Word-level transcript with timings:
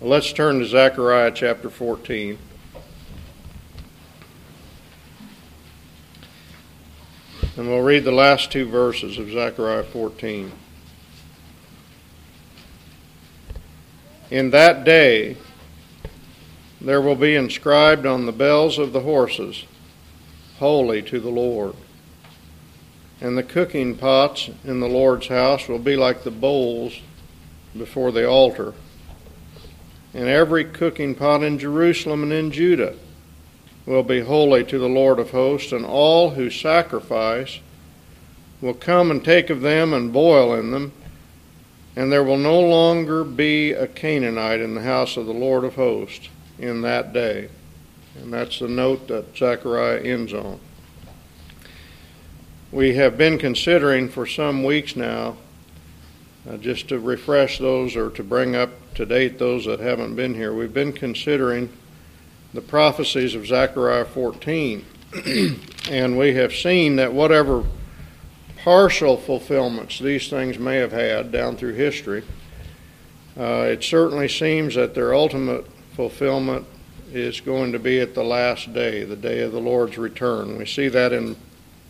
Let's 0.00 0.32
turn 0.32 0.58
to 0.58 0.66
Zechariah 0.66 1.32
chapter 1.34 1.70
14. 1.70 2.38
And 7.56 7.68
we'll 7.68 7.80
read 7.80 8.04
the 8.04 8.12
last 8.12 8.50
two 8.50 8.68
verses 8.68 9.18
of 9.18 9.30
Zechariah 9.30 9.84
14. 9.84 10.52
In 14.30 14.50
that 14.50 14.84
day 14.84 15.36
there 16.80 17.00
will 17.00 17.14
be 17.14 17.34
inscribed 17.34 18.04
on 18.04 18.26
the 18.26 18.32
bells 18.32 18.78
of 18.78 18.92
the 18.92 19.00
horses, 19.00 19.64
Holy 20.58 21.00
to 21.02 21.20
the 21.20 21.30
Lord. 21.30 21.76
And 23.20 23.38
the 23.38 23.42
cooking 23.42 23.96
pots 23.96 24.50
in 24.64 24.80
the 24.80 24.88
Lord's 24.88 25.28
house 25.28 25.68
will 25.68 25.78
be 25.78 25.96
like 25.96 26.24
the 26.24 26.30
bowls 26.30 27.00
before 27.76 28.12
the 28.12 28.28
altar 28.28 28.74
and 30.14 30.28
every 30.28 30.64
cooking 30.64 31.14
pot 31.14 31.42
in 31.42 31.58
Jerusalem 31.58 32.22
and 32.22 32.32
in 32.32 32.50
Judah 32.50 32.94
will 33.86 34.02
be 34.02 34.20
holy 34.20 34.64
to 34.64 34.78
the 34.78 34.88
Lord 34.88 35.18
of 35.18 35.30
hosts, 35.30 35.72
and 35.72 35.84
all 35.84 36.30
who 36.30 36.50
sacrifice 36.50 37.60
will 38.60 38.74
come 38.74 39.10
and 39.10 39.24
take 39.24 39.50
of 39.50 39.60
them 39.60 39.92
and 39.92 40.12
boil 40.12 40.54
in 40.54 40.70
them, 40.70 40.92
and 41.96 42.12
there 42.12 42.22
will 42.22 42.36
no 42.36 42.60
longer 42.60 43.24
be 43.24 43.72
a 43.72 43.88
Canaanite 43.88 44.60
in 44.60 44.74
the 44.74 44.82
house 44.82 45.16
of 45.16 45.26
the 45.26 45.32
Lord 45.32 45.64
of 45.64 45.74
hosts 45.74 46.28
in 46.58 46.82
that 46.82 47.12
day. 47.12 47.48
And 48.20 48.32
that's 48.32 48.58
the 48.58 48.68
note 48.68 49.08
that 49.08 49.36
Zechariah 49.36 50.00
ends 50.00 50.32
on. 50.32 50.60
We 52.70 52.94
have 52.94 53.18
been 53.18 53.38
considering 53.38 54.08
for 54.08 54.26
some 54.26 54.62
weeks 54.62 54.94
now, 54.94 55.36
uh, 56.48 56.56
just 56.56 56.88
to 56.88 56.98
refresh 56.98 57.58
those 57.58 57.96
or 57.96 58.10
to 58.10 58.24
bring 58.24 58.56
up 58.56 58.70
to 58.94 59.06
date 59.06 59.38
those 59.38 59.64
that 59.66 59.80
haven't 59.80 60.16
been 60.16 60.34
here. 60.34 60.52
We've 60.52 60.72
been 60.72 60.92
considering 60.92 61.70
the 62.52 62.60
prophecies 62.60 63.34
of 63.34 63.46
Zechariah 63.46 64.04
14, 64.04 64.84
and 65.90 66.18
we 66.18 66.34
have 66.34 66.52
seen 66.52 66.96
that 66.96 67.12
whatever 67.12 67.64
partial 68.58 69.16
fulfillments 69.16 69.98
these 69.98 70.28
things 70.28 70.58
may 70.58 70.76
have 70.76 70.92
had 70.92 71.32
down 71.32 71.56
through 71.56 71.74
history, 71.74 72.22
uh, 73.38 73.66
it 73.68 73.82
certainly 73.82 74.28
seems 74.28 74.74
that 74.74 74.94
their 74.94 75.14
ultimate 75.14 75.66
fulfillment 75.94 76.66
is 77.12 77.40
going 77.40 77.72
to 77.72 77.78
be 77.78 78.00
at 78.00 78.14
the 78.14 78.24
last 78.24 78.72
day, 78.72 79.04
the 79.04 79.16
day 79.16 79.40
of 79.40 79.52
the 79.52 79.60
Lord's 79.60 79.98
return. 79.98 80.58
We 80.58 80.66
see 80.66 80.88
that 80.88 81.12
in 81.12 81.36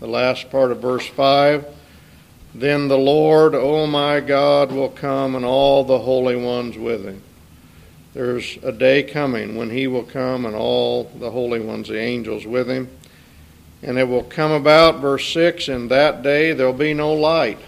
the 0.00 0.06
last 0.06 0.50
part 0.50 0.70
of 0.70 0.81
verse 0.81 1.06
5 1.06 1.64
then 2.55 2.89
the 2.89 2.98
Lord, 2.98 3.55
O 3.55 3.61
oh 3.61 3.86
my 3.86 4.20
God, 4.20 4.72
will 4.72 4.91
come 4.91 5.34
and 5.34 5.45
all 5.45 5.84
the 5.84 6.00
holy 6.00 6.36
ones 6.36 6.77
with 6.77 7.05
him. 7.05 7.22
There's 8.14 8.59
a 8.62 8.72
day 8.72 9.03
coming 9.03 9.56
when 9.56 9.70
he 9.70 9.86
will 9.86 10.03
come 10.03 10.44
and 10.44 10.55
all 10.55 11.05
the 11.05 11.31
holy 11.31 11.61
ones, 11.61 11.89
the 11.89 11.98
angels, 11.98 12.44
with 12.44 12.69
him. 12.69 12.91
And 13.83 13.98
it 13.98 14.05
will 14.05 14.22
come 14.22 14.53
about, 14.53 15.00
verse 15.00 15.33
6, 15.33 15.69
in 15.69 15.89
that 15.89 16.22
day 16.22 16.53
there'll 16.53 16.75
be 16.75 16.92
no 16.92 17.12
light. 17.14 17.59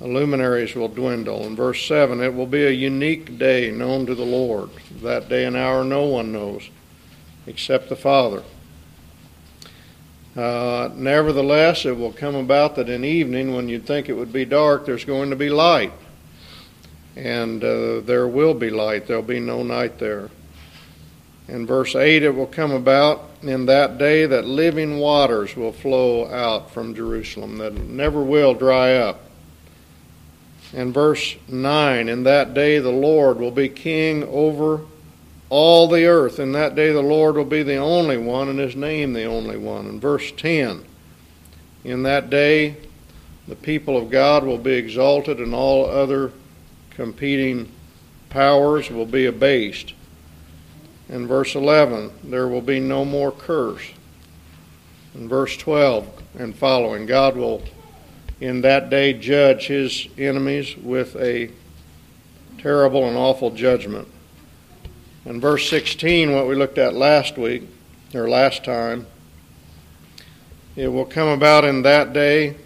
The 0.00 0.08
luminaries 0.08 0.74
will 0.74 0.88
dwindle. 0.88 1.44
In 1.44 1.54
verse 1.54 1.86
7, 1.86 2.20
it 2.20 2.34
will 2.34 2.46
be 2.46 2.64
a 2.64 2.70
unique 2.70 3.38
day 3.38 3.70
known 3.70 4.06
to 4.06 4.14
the 4.14 4.24
Lord. 4.24 4.70
That 5.02 5.28
day 5.28 5.44
and 5.44 5.56
hour 5.56 5.84
no 5.84 6.04
one 6.06 6.32
knows 6.32 6.70
except 7.46 7.88
the 7.88 7.96
Father. 7.96 8.42
Uh, 10.36 10.88
nevertheless, 10.94 11.84
it 11.84 11.96
will 11.96 12.12
come 12.12 12.34
about 12.34 12.76
that 12.76 12.88
in 12.88 13.04
evening, 13.04 13.54
when 13.54 13.68
you'd 13.68 13.86
think 13.86 14.08
it 14.08 14.14
would 14.14 14.32
be 14.32 14.44
dark, 14.44 14.86
there's 14.86 15.04
going 15.04 15.30
to 15.30 15.36
be 15.36 15.50
light. 15.50 15.92
And 17.16 17.62
uh, 17.62 18.00
there 18.00 18.26
will 18.26 18.54
be 18.54 18.70
light. 18.70 19.06
There'll 19.06 19.22
be 19.22 19.40
no 19.40 19.62
night 19.62 19.98
there. 19.98 20.30
In 21.48 21.66
verse 21.66 21.94
8, 21.94 22.22
it 22.22 22.34
will 22.34 22.46
come 22.46 22.70
about 22.70 23.28
in 23.42 23.66
that 23.66 23.98
day 23.98 24.24
that 24.24 24.46
living 24.46 24.98
waters 24.98 25.54
will 25.54 25.72
flow 25.72 26.26
out 26.30 26.70
from 26.70 26.94
Jerusalem, 26.94 27.58
that 27.58 27.74
never 27.74 28.22
will 28.22 28.54
dry 28.54 28.94
up. 28.94 29.20
In 30.72 30.92
verse 30.92 31.36
9, 31.48 32.08
in 32.08 32.22
that 32.22 32.54
day 32.54 32.78
the 32.78 32.90
Lord 32.90 33.38
will 33.38 33.50
be 33.50 33.68
king 33.68 34.24
over 34.24 34.80
all 35.52 35.86
the 35.86 36.06
earth. 36.06 36.38
In 36.38 36.52
that 36.52 36.74
day 36.74 36.92
the 36.92 37.02
Lord 37.02 37.36
will 37.36 37.44
be 37.44 37.62
the 37.62 37.76
only 37.76 38.16
one, 38.16 38.48
and 38.48 38.58
his 38.58 38.74
name 38.74 39.12
the 39.12 39.26
only 39.26 39.58
one. 39.58 39.86
In 39.86 40.00
verse 40.00 40.32
10, 40.32 40.82
in 41.84 42.04
that 42.04 42.30
day 42.30 42.76
the 43.46 43.54
people 43.54 43.98
of 43.98 44.08
God 44.08 44.44
will 44.44 44.56
be 44.56 44.72
exalted, 44.72 45.40
and 45.40 45.54
all 45.54 45.84
other 45.84 46.32
competing 46.88 47.70
powers 48.30 48.90
will 48.90 49.04
be 49.04 49.26
abased. 49.26 49.92
In 51.10 51.26
verse 51.26 51.54
11, 51.54 52.12
there 52.24 52.48
will 52.48 52.62
be 52.62 52.80
no 52.80 53.04
more 53.04 53.30
curse. 53.30 53.90
In 55.14 55.28
verse 55.28 55.54
12 55.58 56.22
and 56.38 56.56
following, 56.56 57.04
God 57.04 57.36
will 57.36 57.62
in 58.40 58.62
that 58.62 58.88
day 58.88 59.12
judge 59.12 59.66
his 59.66 60.08
enemies 60.16 60.78
with 60.78 61.14
a 61.16 61.50
terrible 62.56 63.06
and 63.06 63.18
awful 63.18 63.50
judgment. 63.50 64.08
In 65.24 65.40
verse 65.40 65.70
16, 65.70 66.32
what 66.32 66.48
we 66.48 66.56
looked 66.56 66.78
at 66.78 66.94
last 66.94 67.38
week, 67.38 67.62
or 68.12 68.28
last 68.28 68.64
time, 68.64 69.06
it 70.74 70.88
will 70.88 71.04
come 71.04 71.28
about 71.28 71.64
in 71.64 71.82
that 71.82 72.12
day 72.12 72.56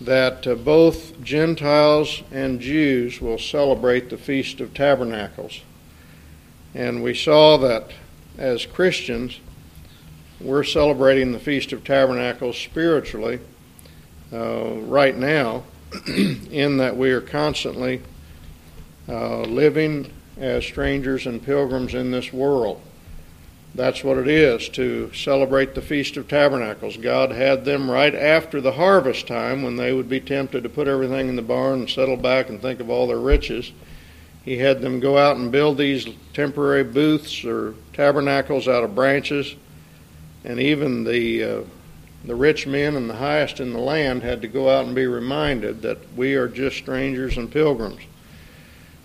that 0.00 0.46
uh, 0.46 0.54
both 0.54 1.20
Gentiles 1.24 2.22
and 2.30 2.60
Jews 2.60 3.20
will 3.20 3.36
celebrate 3.36 4.10
the 4.10 4.16
Feast 4.16 4.60
of 4.60 4.72
Tabernacles. 4.74 5.62
And 6.72 7.02
we 7.02 7.14
saw 7.14 7.56
that 7.58 7.90
as 8.38 8.64
Christians, 8.64 9.40
we're 10.40 10.62
celebrating 10.62 11.32
the 11.32 11.40
Feast 11.40 11.72
of 11.72 11.82
Tabernacles 11.82 12.58
spiritually 12.58 13.40
uh, 14.32 14.74
right 14.82 15.16
now, 15.16 15.64
in 16.06 16.76
that 16.76 16.96
we 16.96 17.10
are 17.10 17.20
constantly 17.20 18.02
uh, 19.08 19.40
living 19.40 20.12
as 20.40 20.64
strangers 20.64 21.26
and 21.26 21.42
pilgrims 21.42 21.94
in 21.94 22.10
this 22.10 22.32
world. 22.32 22.80
That's 23.74 24.02
what 24.02 24.18
it 24.18 24.26
is 24.26 24.68
to 24.70 25.12
celebrate 25.12 25.74
the 25.74 25.82
Feast 25.82 26.16
of 26.16 26.26
Tabernacles. 26.26 26.96
God 26.96 27.30
had 27.30 27.64
them 27.64 27.88
right 27.88 28.14
after 28.14 28.60
the 28.60 28.72
harvest 28.72 29.28
time 29.28 29.62
when 29.62 29.76
they 29.76 29.92
would 29.92 30.08
be 30.08 30.18
tempted 30.18 30.64
to 30.64 30.68
put 30.68 30.88
everything 30.88 31.28
in 31.28 31.36
the 31.36 31.42
barn 31.42 31.80
and 31.80 31.90
settle 31.90 32.16
back 32.16 32.48
and 32.48 32.60
think 32.60 32.80
of 32.80 32.90
all 32.90 33.06
their 33.06 33.20
riches. 33.20 33.70
He 34.44 34.56
had 34.56 34.80
them 34.80 34.98
go 34.98 35.18
out 35.18 35.36
and 35.36 35.52
build 35.52 35.78
these 35.78 36.08
temporary 36.32 36.82
booths 36.82 37.44
or 37.44 37.74
tabernacles 37.92 38.66
out 38.66 38.82
of 38.82 38.94
branches, 38.94 39.54
and 40.44 40.58
even 40.58 41.04
the 41.04 41.44
uh, 41.44 41.60
the 42.24 42.34
rich 42.34 42.66
men 42.66 42.96
and 42.96 43.08
the 43.08 43.16
highest 43.16 43.60
in 43.60 43.72
the 43.72 43.78
land 43.78 44.22
had 44.22 44.42
to 44.42 44.48
go 44.48 44.68
out 44.68 44.84
and 44.84 44.94
be 44.94 45.06
reminded 45.06 45.82
that 45.82 45.98
we 46.16 46.34
are 46.34 46.48
just 46.48 46.76
strangers 46.76 47.36
and 47.36 47.50
pilgrims. 47.50 48.02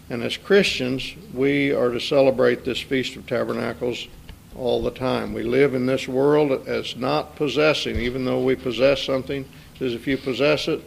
And 0.10 0.22
as 0.22 0.38
Christians, 0.38 1.16
we 1.34 1.72
are 1.72 1.90
to 1.90 2.00
celebrate 2.00 2.64
this 2.64 2.80
Feast 2.80 3.16
of 3.16 3.26
Tabernacles 3.26 4.08
all 4.56 4.84
the 4.84 4.92
time. 4.92 5.34
We 5.34 5.44
live 5.44 5.74
in 5.74 5.88
this 5.88 6.08
world 6.08 6.68
as 6.68 6.96
not 6.96 7.36
possessing, 7.36 8.00
even 8.00 8.24
though 8.24 8.42
we 8.42 8.56
possess 8.56 9.02
something. 9.02 9.46
As 9.82 9.94
if 9.94 10.08
you 10.08 10.18
possess 10.18 10.68
it, 10.68 10.82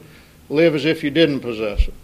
live 0.48 0.74
as 0.74 0.84
if 0.84 1.02
you 1.02 1.10
didn't 1.10 1.40
possess 1.40 1.88
it. 1.88 1.94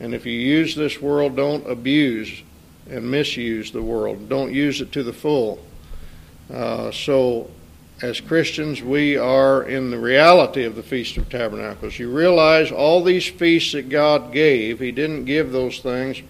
And 0.00 0.14
if 0.14 0.26
you 0.26 0.32
use 0.32 0.74
this 0.74 1.00
world, 1.00 1.36
don't 1.36 1.68
abuse 1.70 2.42
and 2.90 3.08
misuse 3.08 3.70
the 3.70 3.82
world. 3.82 4.28
Don't 4.28 4.52
use 4.52 4.80
it 4.80 4.92
to 4.92 5.02
the 5.02 5.12
full. 5.12 5.64
Uh, 6.52 6.90
so, 6.90 7.48
as 8.02 8.20
Christians, 8.20 8.82
we 8.82 9.16
are 9.16 9.62
in 9.62 9.92
the 9.92 9.98
reality 9.98 10.64
of 10.64 10.74
the 10.74 10.82
Feast 10.82 11.16
of 11.16 11.30
Tabernacles. 11.30 11.98
You 11.98 12.10
realize 12.10 12.72
all 12.72 13.02
these 13.02 13.28
feasts 13.28 13.72
that 13.72 13.88
God 13.88 14.32
gave, 14.32 14.80
He 14.80 14.90
didn't 14.90 15.24
give 15.24 15.52
those 15.52 15.78
things 15.78 16.20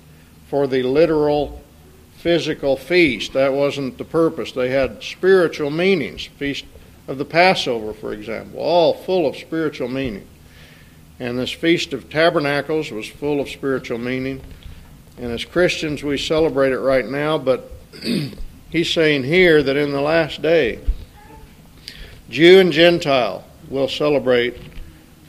for 0.52 0.66
the 0.66 0.82
literal 0.82 1.62
physical 2.18 2.76
feast. 2.76 3.32
That 3.32 3.54
wasn't 3.54 3.96
the 3.96 4.04
purpose. 4.04 4.52
They 4.52 4.68
had 4.68 5.02
spiritual 5.02 5.70
meanings. 5.70 6.26
Feast 6.26 6.66
of 7.08 7.16
the 7.16 7.24
Passover, 7.24 7.94
for 7.94 8.12
example, 8.12 8.60
all 8.60 8.92
full 8.92 9.26
of 9.26 9.34
spiritual 9.34 9.88
meaning. 9.88 10.26
And 11.18 11.38
this 11.38 11.52
Feast 11.52 11.94
of 11.94 12.10
Tabernacles 12.10 12.90
was 12.90 13.08
full 13.08 13.40
of 13.40 13.48
spiritual 13.48 13.96
meaning. 13.96 14.42
And 15.16 15.32
as 15.32 15.46
Christians, 15.46 16.02
we 16.02 16.18
celebrate 16.18 16.72
it 16.72 16.80
right 16.80 17.06
now, 17.06 17.38
but 17.38 17.72
he's 18.68 18.92
saying 18.92 19.24
here 19.24 19.62
that 19.62 19.76
in 19.78 19.90
the 19.90 20.02
last 20.02 20.42
day, 20.42 20.80
Jew 22.28 22.60
and 22.60 22.72
Gentile 22.72 23.42
will 23.70 23.88
celebrate 23.88 24.58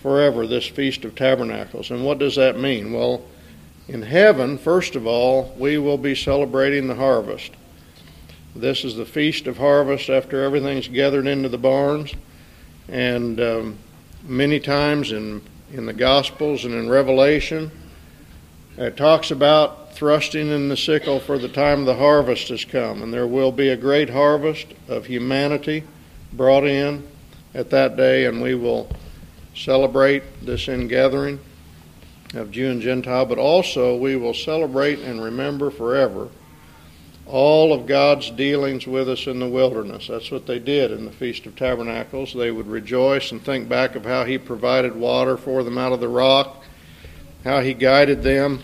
forever 0.01 0.45
this 0.45 0.67
Feast 0.67 1.05
of 1.05 1.15
Tabernacles. 1.15 1.91
And 1.91 2.03
what 2.03 2.19
does 2.19 2.35
that 2.35 2.59
mean? 2.59 2.91
Well, 2.91 3.23
in 3.88 4.01
heaven, 4.01 4.57
first 4.57 4.95
of 4.95 5.06
all, 5.06 5.53
we 5.57 5.77
will 5.77 5.97
be 5.97 6.15
celebrating 6.15 6.88
the 6.88 6.95
harvest. 6.95 7.51
This 8.56 8.85
is 8.85 8.95
the 8.95 9.06
feast 9.06 9.47
of 9.47 9.57
harvest 9.57 10.09
after 10.09 10.44
everything's 10.44 10.88
gathered 10.88 11.27
into 11.27 11.50
the 11.50 11.57
barns. 11.57 12.13
And 12.88 13.39
um, 13.39 13.77
many 14.24 14.59
times 14.59 15.12
in, 15.12 15.41
in 15.71 15.85
the 15.85 15.94
Gospels 15.94 16.65
and 16.65 16.74
in 16.74 16.89
Revelation, 16.89 17.71
It 18.75 18.97
talks 18.97 19.30
about 19.30 19.94
thrusting 19.94 20.50
in 20.50 20.68
the 20.68 20.77
sickle 20.77 21.19
for 21.19 21.38
the 21.38 21.47
time 21.47 21.81
of 21.81 21.85
the 21.85 21.95
harvest 21.95 22.47
has 22.47 22.65
come, 22.65 23.03
and 23.03 23.13
there 23.13 23.27
will 23.27 23.51
be 23.51 23.69
a 23.69 23.77
great 23.77 24.09
harvest 24.09 24.65
of 24.88 25.06
humanity 25.06 25.83
brought 26.31 26.63
in 26.63 27.07
at 27.53 27.69
that 27.69 27.95
day, 27.95 28.25
and 28.25 28.41
we 28.41 28.56
will 28.56 28.89
celebrate 29.56 30.24
this 30.44 30.68
ingathering 30.68 31.39
of 32.33 32.51
Jew 32.51 32.69
and 32.69 32.81
Gentile, 32.81 33.25
but 33.25 33.38
also 33.38 33.95
we 33.95 34.15
will 34.15 34.33
celebrate 34.33 35.00
and 35.00 35.24
remember 35.24 35.69
forever 35.69 36.30
all 37.25 37.74
of 37.74 37.88
God's 37.88 38.30
dealings 38.31 38.85
with 38.85 39.07
us 39.09 39.27
in 39.27 39.39
the 39.39 39.47
wilderness. 39.47 40.07
That's 40.07 40.30
what 40.30 40.45
they 40.45 40.59
did 40.59 40.91
in 40.91 41.06
the 41.06 41.12
Feast 41.12 41.45
of 41.45 41.56
Tabernacles. 41.56 42.33
They 42.33 42.51
would 42.51 42.68
rejoice 42.68 43.31
and 43.31 43.41
think 43.41 43.69
back 43.69 43.95
of 43.95 44.06
how 44.06 44.25
He 44.25 44.38
provided 44.38 44.95
water 44.95 45.38
for 45.38 45.63
them 45.63 45.77
out 45.77 45.94
of 45.94 46.00
the 46.00 46.09
rock, 46.09 46.63
how 47.44 47.62
He 47.62 47.74
guided 47.74 48.24
them 48.24 48.62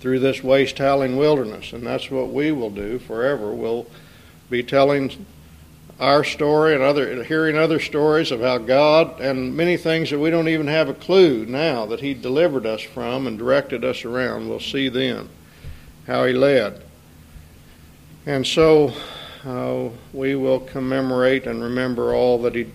through 0.00 0.18
this 0.18 0.42
waste 0.44 0.78
howling 0.78 1.16
wilderness. 1.16 1.72
And 1.72 1.86
that's 1.86 2.10
what 2.10 2.30
we 2.30 2.52
will 2.52 2.70
do 2.70 2.98
forever. 2.98 3.54
We'll 3.54 3.86
be 4.50 4.62
telling 4.62 5.26
our 5.98 6.24
story 6.24 6.74
and 6.74 6.82
other 6.82 7.24
hearing 7.24 7.56
other 7.56 7.80
stories 7.80 8.30
of 8.30 8.40
how 8.40 8.58
God 8.58 9.20
and 9.20 9.56
many 9.56 9.76
things 9.76 10.10
that 10.10 10.18
we 10.18 10.30
don't 10.30 10.48
even 10.48 10.66
have 10.66 10.88
a 10.88 10.94
clue 10.94 11.46
now 11.46 11.86
that 11.86 12.00
He 12.00 12.12
delivered 12.12 12.66
us 12.66 12.82
from 12.82 13.26
and 13.26 13.38
directed 13.38 13.84
us 13.84 14.04
around. 14.04 14.48
We'll 14.48 14.60
see 14.60 14.88
then 14.88 15.28
how 16.06 16.26
He 16.26 16.32
led. 16.32 16.82
And 18.26 18.46
so 18.46 18.92
uh, 19.46 19.88
we 20.12 20.34
will 20.34 20.58
commemorate 20.58 21.46
and 21.46 21.62
remember 21.62 22.12
all 22.12 22.42
that 22.42 22.56
he, 22.56 22.66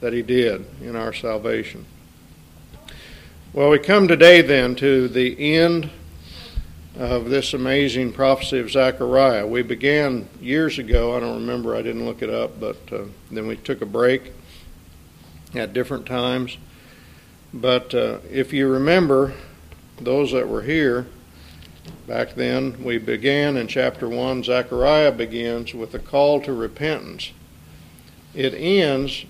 that 0.00 0.14
he 0.14 0.22
did 0.22 0.64
in 0.80 0.96
our 0.96 1.12
salvation. 1.12 1.84
Well, 3.52 3.68
we 3.68 3.78
come 3.78 4.08
today 4.08 4.40
then 4.40 4.74
to 4.76 5.06
the 5.08 5.54
end 5.54 5.90
of 6.96 7.28
this 7.28 7.54
amazing 7.54 8.12
prophecy 8.12 8.58
of 8.58 8.70
Zechariah. 8.70 9.46
We 9.46 9.62
began 9.62 10.28
years 10.40 10.78
ago, 10.78 11.16
I 11.16 11.20
don't 11.20 11.40
remember, 11.40 11.74
I 11.74 11.82
didn't 11.82 12.04
look 12.04 12.22
it 12.22 12.30
up, 12.30 12.60
but 12.60 12.76
uh, 12.92 13.04
then 13.30 13.46
we 13.46 13.56
took 13.56 13.82
a 13.82 13.86
break 13.86 14.32
at 15.54 15.72
different 15.72 16.06
times. 16.06 16.56
But 17.52 17.94
uh, 17.94 18.18
if 18.30 18.52
you 18.52 18.68
remember, 18.68 19.34
those 20.00 20.32
that 20.32 20.48
were 20.48 20.62
here, 20.62 21.06
Back 22.06 22.34
then, 22.34 22.82
we 22.82 22.98
began 22.98 23.56
in 23.56 23.66
chapter 23.66 24.08
1, 24.08 24.44
Zechariah 24.44 25.12
begins 25.12 25.74
with 25.74 25.94
a 25.94 25.98
call 25.98 26.40
to 26.42 26.52
repentance. 26.52 27.32
It 28.34 28.54
ends 28.54 29.24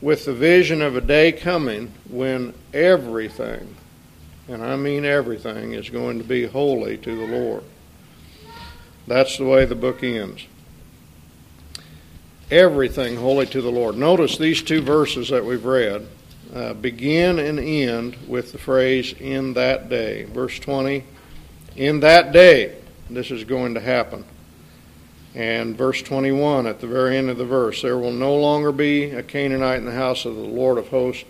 with 0.00 0.24
the 0.24 0.34
vision 0.34 0.82
of 0.82 0.96
a 0.96 1.00
day 1.00 1.32
coming 1.32 1.92
when 2.08 2.54
everything, 2.72 3.74
and 4.48 4.62
I 4.62 4.76
mean 4.76 5.04
everything, 5.04 5.72
is 5.72 5.90
going 5.90 6.18
to 6.18 6.24
be 6.24 6.46
holy 6.46 6.96
to 6.98 7.16
the 7.16 7.38
Lord. 7.38 7.64
That's 9.06 9.38
the 9.38 9.44
way 9.44 9.64
the 9.64 9.74
book 9.74 10.02
ends. 10.02 10.46
Everything 12.50 13.16
holy 13.16 13.46
to 13.46 13.60
the 13.60 13.70
Lord. 13.70 13.96
Notice 13.96 14.38
these 14.38 14.62
two 14.62 14.82
verses 14.82 15.28
that 15.30 15.44
we've 15.44 15.64
read 15.64 16.06
uh, 16.54 16.74
begin 16.74 17.38
and 17.38 17.58
end 17.58 18.16
with 18.28 18.52
the 18.52 18.58
phrase, 18.58 19.12
in 19.14 19.54
that 19.54 19.88
day. 19.88 20.24
Verse 20.24 20.58
20 20.58 21.04
in 21.76 22.00
that 22.00 22.32
day, 22.32 22.76
this 23.10 23.30
is 23.30 23.44
going 23.44 23.74
to 23.74 23.80
happen. 23.80 24.24
And 25.34 25.76
verse 25.76 26.00
21 26.02 26.66
at 26.66 26.80
the 26.80 26.86
very 26.86 27.16
end 27.16 27.28
of 27.28 27.38
the 27.38 27.44
verse, 27.44 27.82
there 27.82 27.98
will 27.98 28.12
no 28.12 28.36
longer 28.36 28.70
be 28.70 29.10
a 29.10 29.22
Canaanite 29.22 29.78
in 29.78 29.84
the 29.84 29.92
house 29.92 30.24
of 30.24 30.36
the 30.36 30.40
Lord 30.40 30.78
of 30.78 30.88
hosts 30.88 31.24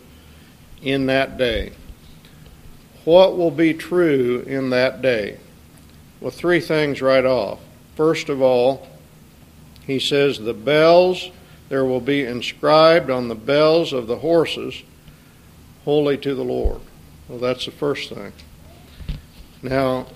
in 0.83 1.07
that 1.07 1.39
day. 1.39 1.73
What 3.05 3.37
will 3.37 3.51
be 3.51 3.75
true 3.75 4.41
in 4.47 4.71
that 4.71 5.03
day? 5.03 5.39
Well, 6.21 6.31
three 6.31 6.61
things 6.61 7.03
right 7.03 7.25
off. 7.25 7.61
First 7.97 8.29
of 8.29 8.41
all, 8.41 8.89
he 9.87 9.99
says, 9.99 10.39
the 10.39 10.55
bells, 10.55 11.31
there 11.69 11.85
will 11.85 12.01
be 12.01 12.25
inscribed 12.25 13.11
on 13.11 13.29
the 13.29 13.35
bells 13.35 13.93
of 13.93 14.07
the 14.07 14.19
horses, 14.19 14.83
holy 15.85 16.17
to 16.19 16.35
the 16.35 16.45
Lord. 16.45 16.81
Well, 17.29 17.39
that's 17.39 17.67
the 17.67 17.71
first 17.71 18.11
thing. 18.11 18.33
Now, 19.63 20.07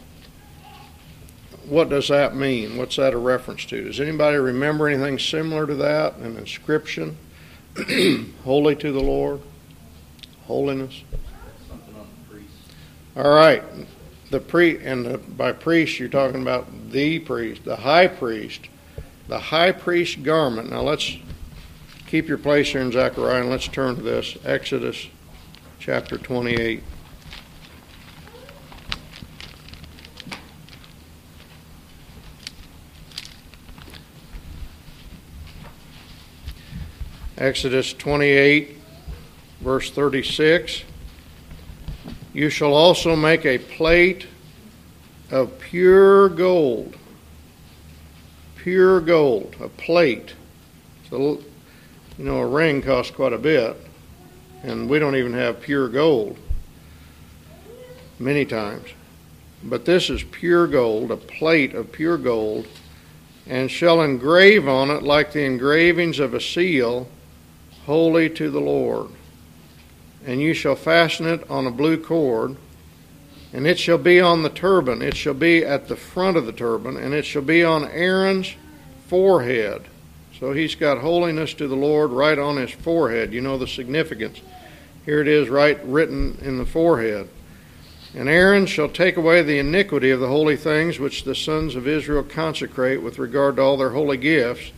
what 1.66 1.90
does 1.90 2.08
that 2.08 2.34
mean? 2.34 2.76
What's 2.76 2.96
that 2.96 3.12
a 3.12 3.18
reference 3.18 3.64
to? 3.66 3.84
Does 3.84 4.00
anybody 4.00 4.38
remember 4.38 4.88
anything 4.88 5.18
similar 5.18 5.66
to 5.66 5.74
that? 5.76 6.16
An 6.16 6.36
inscription? 6.36 7.18
Holy 8.44 8.74
to 8.76 8.92
the 8.92 9.00
Lord? 9.00 9.40
Holiness? 10.46 11.02
Something 11.68 11.94
on 11.94 12.06
the 12.24 12.30
priest. 12.34 12.48
All 13.18 13.30
right. 13.30 13.64
The 14.30 14.38
pre 14.38 14.78
and 14.78 15.04
the, 15.04 15.18
by 15.18 15.50
priest 15.50 15.98
you're 15.98 16.08
talking 16.08 16.40
about 16.40 16.92
the 16.92 17.18
priest, 17.18 17.64
the 17.64 17.74
high 17.74 18.06
priest, 18.06 18.68
the 19.26 19.40
high 19.40 19.72
priest 19.72 20.22
garment. 20.22 20.70
Now 20.70 20.82
let's 20.82 21.16
keep 22.06 22.28
your 22.28 22.38
place 22.38 22.68
here 22.68 22.80
in 22.80 22.92
Zechariah 22.92 23.40
and 23.40 23.50
let's 23.50 23.66
turn 23.66 23.96
to 23.96 24.02
this 24.02 24.38
Exodus 24.44 25.08
chapter 25.80 26.16
28. 26.16 26.84
Exodus 37.36 37.92
28, 37.94 38.76
verse 39.60 39.90
36. 39.90 40.84
You 42.38 42.50
shall 42.50 42.72
also 42.72 43.16
make 43.16 43.44
a 43.44 43.58
plate 43.58 44.28
of 45.28 45.58
pure 45.58 46.28
gold. 46.28 46.96
Pure 48.54 49.00
gold, 49.00 49.56
a 49.60 49.68
plate. 49.68 50.34
So, 51.10 51.42
you 52.16 52.24
know, 52.24 52.38
a 52.38 52.46
ring 52.46 52.80
costs 52.80 53.10
quite 53.10 53.32
a 53.32 53.38
bit, 53.38 53.76
and 54.62 54.88
we 54.88 55.00
don't 55.00 55.16
even 55.16 55.32
have 55.32 55.60
pure 55.60 55.88
gold 55.88 56.38
many 58.20 58.44
times. 58.44 58.86
But 59.64 59.84
this 59.84 60.08
is 60.08 60.22
pure 60.22 60.68
gold, 60.68 61.10
a 61.10 61.16
plate 61.16 61.74
of 61.74 61.90
pure 61.90 62.18
gold, 62.18 62.68
and 63.48 63.68
shall 63.68 64.00
engrave 64.00 64.68
on 64.68 64.92
it 64.92 65.02
like 65.02 65.32
the 65.32 65.42
engravings 65.42 66.20
of 66.20 66.34
a 66.34 66.40
seal 66.40 67.08
holy 67.84 68.30
to 68.30 68.48
the 68.48 68.60
Lord. 68.60 69.10
And 70.28 70.42
you 70.42 70.52
shall 70.52 70.76
fasten 70.76 71.26
it 71.26 71.50
on 71.50 71.66
a 71.66 71.70
blue 71.70 71.96
cord, 71.96 72.54
and 73.54 73.66
it 73.66 73.78
shall 73.78 73.96
be 73.96 74.20
on 74.20 74.42
the 74.42 74.50
turban. 74.50 75.00
It 75.00 75.16
shall 75.16 75.32
be 75.32 75.64
at 75.64 75.88
the 75.88 75.96
front 75.96 76.36
of 76.36 76.44
the 76.44 76.52
turban, 76.52 76.98
and 76.98 77.14
it 77.14 77.24
shall 77.24 77.40
be 77.40 77.64
on 77.64 77.88
Aaron's 77.88 78.54
forehead. 79.06 79.86
So 80.38 80.52
he's 80.52 80.74
got 80.74 80.98
holiness 80.98 81.54
to 81.54 81.66
the 81.66 81.74
Lord 81.74 82.10
right 82.10 82.38
on 82.38 82.58
his 82.58 82.70
forehead. 82.70 83.32
You 83.32 83.40
know 83.40 83.56
the 83.56 83.66
significance. 83.66 84.42
Here 85.06 85.22
it 85.22 85.28
is, 85.28 85.48
right 85.48 85.82
written 85.86 86.36
in 86.42 86.58
the 86.58 86.66
forehead. 86.66 87.30
And 88.14 88.28
Aaron 88.28 88.66
shall 88.66 88.90
take 88.90 89.16
away 89.16 89.40
the 89.40 89.58
iniquity 89.58 90.10
of 90.10 90.20
the 90.20 90.28
holy 90.28 90.58
things 90.58 90.98
which 90.98 91.24
the 91.24 91.34
sons 91.34 91.74
of 91.74 91.88
Israel 91.88 92.22
consecrate 92.22 93.00
with 93.00 93.18
regard 93.18 93.56
to 93.56 93.62
all 93.62 93.78
their 93.78 93.92
holy 93.92 94.18
gifts 94.18 94.72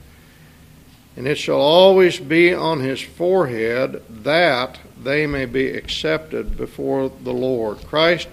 and 1.21 1.29
it 1.29 1.37
shall 1.37 1.61
always 1.61 2.19
be 2.19 2.55
on 2.55 2.81
his 2.81 3.03
forehead 3.03 4.03
that 4.09 4.79
they 5.05 5.27
may 5.27 5.45
be 5.45 5.69
accepted 5.69 6.57
before 6.57 7.11
the 7.11 7.33
Lord. 7.35 7.77
Christ, 7.87 8.27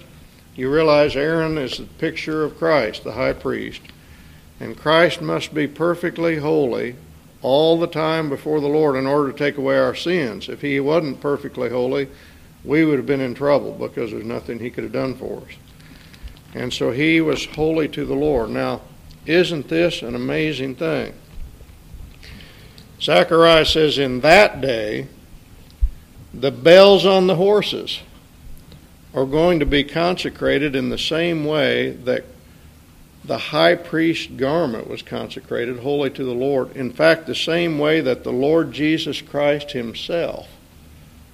you 0.56 0.72
realize 0.72 1.14
Aaron 1.14 1.58
is 1.58 1.80
the 1.80 1.84
picture 1.84 2.46
of 2.46 2.58
Christ, 2.58 3.04
the 3.04 3.12
high 3.12 3.34
priest. 3.34 3.82
And 4.62 4.78
Christ 4.78 5.22
must 5.22 5.54
be 5.54 5.68
perfectly 5.68 6.38
holy 6.38 6.96
all 7.42 7.78
the 7.78 7.88
time 7.88 8.30
before 8.30 8.62
the 8.62 8.70
Lord 8.70 8.96
in 8.96 9.06
order 9.06 9.34
to 9.34 9.38
take 9.38 9.58
away 9.58 9.78
our 9.78 9.94
sins. 9.94 10.48
If 10.48 10.62
he 10.62 10.80
wasn't 10.80 11.20
perfectly 11.20 11.70
holy, 11.70 12.08
we 12.64 12.86
would 12.86 13.00
have 13.00 13.06
been 13.06 13.20
in 13.20 13.36
trouble 13.36 13.74
because 13.74 14.12
there's 14.12 14.24
nothing 14.24 14.60
he 14.60 14.70
could 14.70 14.86
have 14.86 14.94
done 14.94 15.16
for 15.16 15.40
us. 15.40 15.58
And 16.54 16.74
so 16.74 16.92
he 16.92 17.20
was 17.20 17.48
holy 17.48 17.90
to 17.90 18.06
the 18.06 18.16
Lord. 18.16 18.50
Now, 18.50 18.80
isn't 19.26 19.68
this 19.68 20.02
an 20.04 20.16
amazing 20.16 20.76
thing? 20.76 21.14
Zechariah 23.02 23.66
says, 23.66 23.98
In 23.98 24.22
that 24.22 24.62
day, 24.62 25.08
the 26.34 26.52
bells 26.52 27.06
on 27.06 27.28
the 27.28 27.36
horses 27.36 28.02
are 29.14 29.26
going 29.26 29.60
to 29.60 29.66
be 29.66 29.84
consecrated 29.84 30.76
in 30.76 30.90
the 30.90 30.98
same 30.98 31.46
way 31.46 31.92
that 31.92 32.24
the 33.24 33.38
high 33.38 33.76
priest 33.76 34.38
garment 34.38 34.90
was 34.90 35.02
consecrated, 35.02 35.80
holy 35.80 36.10
to 36.10 36.24
the 36.24 36.34
Lord. 36.34 36.76
In 36.76 36.92
fact, 36.92 37.26
the 37.26 37.36
same 37.36 37.78
way 37.78 38.00
that 38.02 38.24
the 38.24 38.32
Lord 38.32 38.72
Jesus 38.72 39.22
Christ 39.22 39.72
himself 39.72 40.48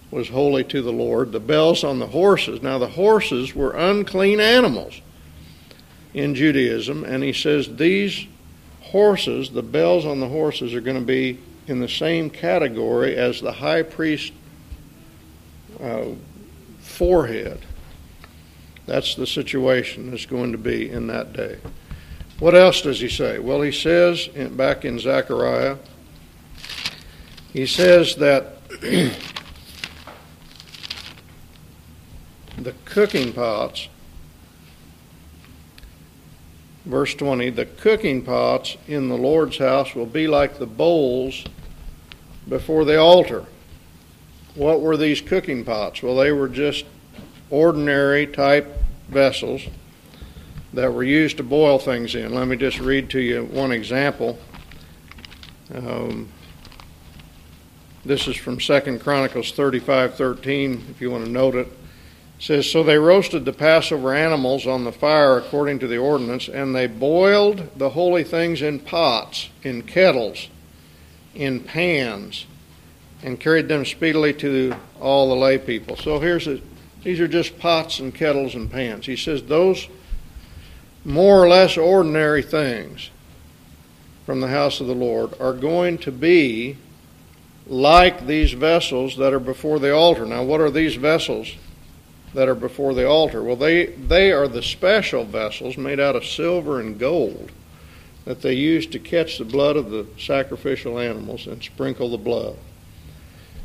was 0.10 0.30
holy 0.30 0.64
to 0.66 0.82
the 0.82 0.92
Lord. 0.92 1.32
The 1.32 1.40
bells 1.40 1.84
on 1.84 2.00
the 2.00 2.08
horses. 2.08 2.62
Now, 2.62 2.78
the 2.78 2.88
horses 2.88 3.56
were 3.56 3.72
unclean 3.72 4.40
animals 4.40 5.02
in 6.14 6.36
Judaism, 6.36 7.04
and 7.04 7.24
he 7.24 7.34
says 7.34 7.76
these 7.76 8.28
horses, 8.82 9.52
the 9.52 9.64
bells 9.64 10.06
on 10.06 10.20
the 10.20 10.30
horses, 10.30 10.74
are 10.74 10.82
going 10.82 11.00
to 11.00 11.06
be 11.06 11.40
in 11.68 11.80
the 11.80 11.90
same 11.90 12.30
category 12.30 13.16
as 13.16 13.42
the 13.42 13.52
high 13.52 13.84
priest 13.84 14.34
uh, 15.82 16.10
forehead. 16.80 17.60
That's 18.86 19.16
the 19.16 19.26
situation 19.26 20.12
that's 20.12 20.26
going 20.26 20.52
to 20.52 20.58
be 20.58 20.90
in 20.90 21.08
that 21.08 21.34
day. 21.34 21.58
What 22.40 22.56
else 22.56 22.82
does 22.82 23.00
he 23.00 23.08
say? 23.08 23.40
Well, 23.40 23.62
he 23.62 23.72
says 23.72 24.28
in, 24.36 24.58
back 24.58 24.84
in 24.84 25.00
Zechariah, 25.00 25.78
he 27.54 27.66
says 27.66 28.16
that 28.18 28.68
the 32.58 32.74
cooking 32.84 33.32
pots, 33.32 33.88
verse 36.86 37.14
20, 37.14 37.50
the 37.52 37.66
cooking 37.66 38.22
pots 38.22 38.78
in 38.88 39.10
the 39.10 39.18
Lord's 39.18 39.58
house 39.58 39.96
will 39.96 40.06
be 40.06 40.28
like 40.28 40.60
the 40.60 40.66
bowls 40.66 41.46
before 42.48 42.86
the 42.86 43.00
altar. 43.00 43.46
What 44.56 44.82
were 44.82 44.98
these 44.98 45.22
cooking 45.22 45.64
pots? 45.64 46.04
Well, 46.04 46.16
they 46.16 46.32
were 46.32 46.50
just 46.50 46.86
ordinary 47.50 48.28
type 48.28 48.68
vessels 49.08 49.62
that 50.74 50.94
were 50.94 51.04
used 51.04 51.38
to 51.38 51.44
boil 51.44 51.80
things 51.80 52.16
in. 52.16 52.34
Let 52.34 52.48
me 52.48 52.58
just 52.58 52.80
read 52.80 53.10
to 53.12 53.20
you 53.20 53.46
one 53.46 53.72
example. 53.72 54.38
Um, 55.74 56.30
this 58.06 58.28
is 58.28 58.36
from 58.36 58.60
Second 58.60 59.00
Chronicles 59.00 59.52
35:13 59.54 60.90
if 60.90 61.00
you 61.00 61.10
want 61.10 61.26
to 61.26 61.32
note 61.32 61.56
it. 61.56 61.68
Says 62.44 62.70
so 62.70 62.84
they 62.84 62.98
roasted 62.98 63.46
the 63.46 63.54
Passover 63.54 64.14
animals 64.14 64.68
on 64.68 64.84
the 64.84 64.92
fire 64.92 65.38
according 65.38 65.80
to 65.80 65.88
the 65.88 65.96
ordinance 65.96 66.50
and 66.50 66.76
they 66.76 66.88
boiled 66.88 67.70
the 67.78 67.92
holy 67.92 68.26
things 68.26 68.62
in 68.62 68.80
pots, 68.80 69.50
in 69.64 69.84
kettles, 69.84 70.50
in 71.34 71.62
pans 71.62 72.46
and 73.24 73.40
carried 73.40 73.70
them 73.70 73.86
speedily 73.86 74.34
to 74.34 74.76
all 75.00 75.30
the 75.30 75.36
lay 75.38 75.58
people. 75.58 75.96
So 75.96 76.20
here's 76.20 76.46
a, 76.46 76.60
these 77.02 77.22
are 77.22 77.30
just 77.30 77.58
pots 77.60 78.00
and 78.00 78.14
kettles 78.14 78.56
and 78.56 78.70
pans. 78.70 79.06
He 79.06 79.16
says 79.16 79.44
those 79.44 79.88
more 81.06 81.42
or 81.42 81.48
less 81.48 81.78
ordinary 81.78 82.42
things 82.42 83.10
from 84.26 84.42
the 84.42 84.50
house 84.50 84.82
of 84.82 84.88
the 84.88 84.94
Lord 84.94 85.34
are 85.40 85.54
going 85.54 85.98
to 86.00 86.12
be 86.12 86.76
like 87.68 88.28
these 88.28 88.52
vessels 88.52 89.16
that 89.16 89.32
are 89.32 89.40
before 89.40 89.80
the 89.80 89.96
altar. 89.96 90.26
Now, 90.26 90.44
what 90.44 90.60
are 90.60 90.70
these 90.70 90.96
vessels 90.96 91.56
that 92.34 92.48
are 92.48 92.56
before 92.56 92.94
the 92.94 93.08
altar? 93.08 93.44
Well, 93.44 93.56
they, 93.56 93.88
they 93.88 94.32
are 94.32 94.48
the 94.48 94.64
special 94.64 95.24
vessels 95.24 95.78
made 95.78 96.00
out 96.00 96.16
of 96.16 96.26
silver 96.26 96.80
and 96.80 97.00
gold 97.00 97.52
that 98.26 98.42
they 98.42 98.54
use 98.54 98.88
to 98.88 99.00
catch 99.00 99.38
the 99.38 99.46
blood 99.46 99.76
of 99.76 99.90
the 99.90 100.08
sacrificial 100.18 100.98
animals 100.98 101.46
and 101.46 101.62
sprinkle 101.62 102.10
the 102.10 102.18
blood. 102.18 102.58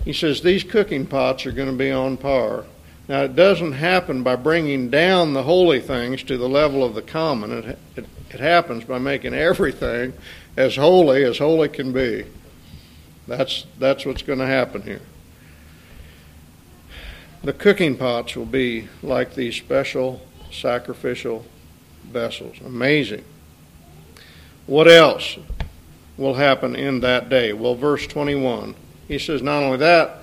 He 0.05 0.13
says 0.13 0.41
these 0.41 0.65
cooking 0.65 1.07
pots 1.07 1.47
are 1.47 1.53
going 1.53 1.71
to 1.71 1.77
be 1.77 1.91
on 1.91 2.17
par. 2.17 2.65
Now, 3.09 3.23
it 3.23 3.35
doesn't 3.35 3.73
happen 3.73 4.23
by 4.23 4.37
bringing 4.37 4.91
down 4.91 5.33
the 5.33 5.43
holy 5.43 5.81
things 5.81 6.23
to 6.25 6.37
the 6.37 6.49
level 6.49 6.85
of 6.85 6.95
the 6.95 7.03
common. 7.03 7.53
It, 7.53 7.79
it, 7.97 8.07
it 8.31 8.41
happens 8.41 8.85
by 8.85 8.99
making 8.99 9.33
everything 9.33 10.13
as 10.57 10.77
holy 10.77 11.25
as 11.25 11.39
holy 11.39 11.69
can 11.69 11.93
be. 11.93 12.27
That's, 13.27 13.65
that's 13.79 14.05
what's 14.05 14.23
going 14.23 14.41
to 14.41 14.47
happen 14.47 14.83
here. 14.83 15.01
The 17.43 17.53
cooking 17.53 17.97
pots 17.97 18.35
will 18.37 18.47
be 18.47 18.89
like 19.03 19.35
these 19.35 19.57
special 19.57 20.21
sacrificial 20.51 21.45
vessels. 22.11 22.57
Amazing. 22.65 23.25
What 24.67 24.89
else 24.89 25.39
will 26.17 26.35
happen 26.35 26.75
in 26.75 27.01
that 27.01 27.29
day? 27.29 27.53
Well, 27.53 27.75
verse 27.75 28.07
21 28.07 28.75
he 29.09 29.19
says, 29.19 29.41
not 29.41 29.63
only 29.63 29.79
that, 29.79 30.19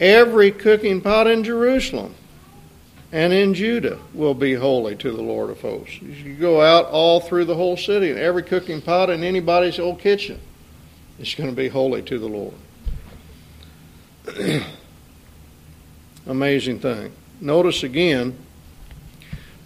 every 0.00 0.50
cooking 0.50 1.02
pot 1.02 1.26
in 1.26 1.44
Jerusalem 1.44 2.14
and 3.12 3.32
in 3.32 3.54
Judah 3.54 3.98
will 4.14 4.34
be 4.34 4.54
holy 4.54 4.96
to 4.96 5.12
the 5.12 5.22
Lord 5.22 5.50
of 5.50 5.60
hosts. 5.60 6.00
You 6.00 6.34
go 6.34 6.62
out 6.62 6.86
all 6.86 7.20
through 7.20 7.44
the 7.44 7.54
whole 7.54 7.76
city, 7.76 8.10
and 8.10 8.18
every 8.18 8.42
cooking 8.42 8.80
pot 8.80 9.10
in 9.10 9.22
anybody's 9.22 9.78
old 9.78 10.00
kitchen 10.00 10.40
is 11.18 11.34
going 11.34 11.50
to 11.50 11.56
be 11.56 11.68
holy 11.68 12.02
to 12.02 12.18
the 12.18 12.26
Lord. 12.26 12.54
Amazing 16.26 16.80
thing. 16.80 17.12
Notice 17.40 17.82
again 17.82 18.36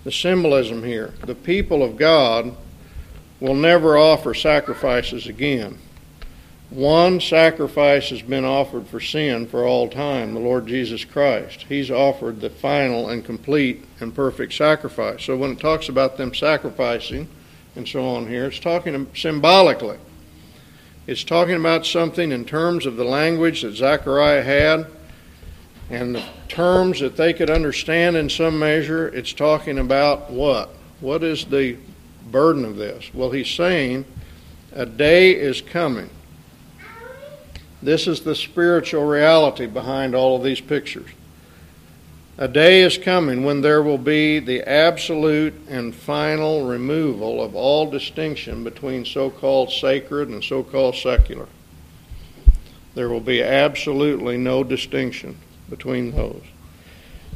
the 0.04 0.12
symbolism 0.12 0.82
here. 0.82 1.14
The 1.24 1.34
people 1.34 1.82
of 1.82 1.96
God 1.96 2.54
will 3.40 3.54
never 3.54 3.96
offer 3.96 4.34
sacrifices 4.34 5.26
again. 5.26 5.78
One 6.68 7.20
sacrifice 7.20 8.10
has 8.10 8.22
been 8.22 8.44
offered 8.44 8.86
for 8.86 9.00
sin 9.00 9.46
for 9.48 9.66
all 9.66 9.88
time, 9.88 10.34
the 10.34 10.40
Lord 10.40 10.66
Jesus 10.66 11.04
Christ. 11.04 11.64
He's 11.68 11.90
offered 11.90 12.40
the 12.40 12.50
final 12.50 13.08
and 13.08 13.24
complete 13.24 13.84
and 13.98 14.14
perfect 14.14 14.52
sacrifice. 14.52 15.24
So 15.24 15.36
when 15.36 15.52
it 15.52 15.60
talks 15.60 15.88
about 15.88 16.16
them 16.16 16.32
sacrificing 16.32 17.28
and 17.74 17.88
so 17.88 18.06
on 18.06 18.28
here, 18.28 18.46
it's 18.46 18.60
talking 18.60 19.08
symbolically. 19.16 19.98
It's 21.08 21.24
talking 21.24 21.56
about 21.56 21.86
something 21.86 22.30
in 22.30 22.44
terms 22.44 22.86
of 22.86 22.96
the 22.96 23.04
language 23.04 23.62
that 23.62 23.74
Zechariah 23.74 24.42
had 24.42 24.86
and 25.90 26.14
the 26.14 26.24
terms 26.48 27.00
that 27.00 27.16
they 27.16 27.32
could 27.32 27.50
understand 27.50 28.16
in 28.16 28.30
some 28.30 28.58
measure. 28.58 29.08
It's 29.08 29.32
talking 29.32 29.78
about 29.78 30.30
what? 30.30 30.70
What 31.00 31.22
is 31.22 31.44
the 31.44 31.76
burden 32.30 32.64
of 32.64 32.76
this? 32.76 33.12
Well, 33.12 33.30
he's 33.30 33.50
saying 33.50 34.04
a 34.72 34.86
day 34.86 35.32
is 35.32 35.60
coming 35.60 36.10
this 37.82 38.06
is 38.06 38.20
the 38.20 38.34
spiritual 38.34 39.06
reality 39.06 39.66
behind 39.66 40.14
all 40.14 40.36
of 40.36 40.42
these 40.42 40.60
pictures. 40.60 41.08
A 42.36 42.48
day 42.48 42.82
is 42.82 42.98
coming 42.98 43.44
when 43.44 43.60
there 43.60 43.82
will 43.82 43.98
be 43.98 44.38
the 44.38 44.62
absolute 44.62 45.54
and 45.68 45.94
final 45.94 46.66
removal 46.66 47.42
of 47.42 47.54
all 47.54 47.90
distinction 47.90 48.64
between 48.64 49.04
so 49.04 49.30
called 49.30 49.70
sacred 49.70 50.28
and 50.28 50.42
so 50.42 50.62
called 50.62 50.94
secular. 50.94 51.48
There 52.94 53.08
will 53.08 53.20
be 53.20 53.42
absolutely 53.42 54.36
no 54.36 54.64
distinction 54.64 55.38
between 55.70 56.10
those. 56.10 56.42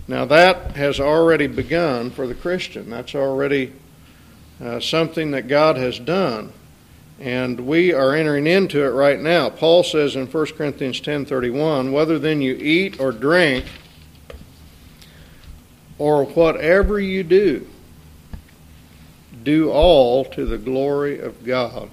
Now, 0.07 0.25
that 0.27 0.77
has 0.77 1.01
already 1.01 1.47
begun 1.47 2.11
for 2.11 2.27
the 2.27 2.35
Christian. 2.35 2.91
That's 2.91 3.15
already 3.15 3.73
uh, 4.63 4.81
something 4.81 5.31
that 5.31 5.49
God 5.49 5.77
has 5.77 5.99
done 5.99 6.53
and 7.21 7.61
we 7.61 7.93
are 7.93 8.15
entering 8.15 8.47
into 8.47 8.85
it 8.85 8.91
right 8.91 9.21
now. 9.21 9.49
Paul 9.49 9.85
says 9.85 10.17
in 10.17 10.27
1 10.27 10.47
Corinthians 10.57 11.01
10:31, 11.01 11.93
"Whether 11.93 12.19
then 12.19 12.43
you 12.43 12.55
eat 12.55 12.99
or 12.99 13.13
drink 13.13 13.65
or 15.97 16.25
whatever 16.25 16.99
you 16.99 17.23
do, 17.23 17.67
do 19.43 19.71
all 19.71 20.25
to 20.25 20.45
the 20.45 20.59
glory 20.59 21.19
of 21.19 21.45
God." 21.45 21.91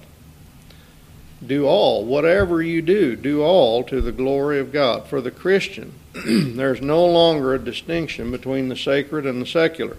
Do 1.44 1.66
all, 1.66 2.04
whatever 2.04 2.62
you 2.62 2.82
do, 2.82 3.16
do 3.16 3.42
all 3.42 3.82
to 3.84 4.00
the 4.00 4.12
glory 4.12 4.60
of 4.60 4.72
God. 4.72 5.08
For 5.08 5.20
the 5.20 5.32
Christian, 5.32 5.92
there's 6.26 6.82
no 6.82 7.06
longer 7.06 7.54
a 7.54 7.58
distinction 7.58 8.30
between 8.30 8.68
the 8.68 8.76
sacred 8.76 9.24
and 9.24 9.40
the 9.40 9.46
secular. 9.46 9.96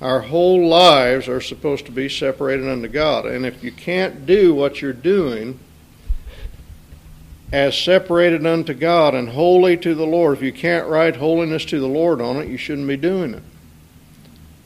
Our 0.00 0.20
whole 0.20 0.66
lives 0.66 1.28
are 1.28 1.40
supposed 1.40 1.86
to 1.86 1.92
be 1.92 2.08
separated 2.08 2.68
unto 2.68 2.88
God. 2.88 3.26
And 3.26 3.44
if 3.44 3.62
you 3.62 3.72
can't 3.72 4.26
do 4.26 4.54
what 4.54 4.80
you're 4.80 4.92
doing 4.92 5.58
as 7.52 7.76
separated 7.76 8.46
unto 8.46 8.74
God 8.74 9.14
and 9.14 9.30
holy 9.30 9.76
to 9.78 9.94
the 9.94 10.06
Lord, 10.06 10.38
if 10.38 10.42
you 10.42 10.52
can't 10.52 10.88
write 10.88 11.16
holiness 11.16 11.64
to 11.66 11.80
the 11.80 11.88
Lord 11.88 12.20
on 12.20 12.36
it, 12.36 12.48
you 12.48 12.56
shouldn't 12.56 12.88
be 12.88 12.96
doing 12.96 13.34
it. 13.34 13.42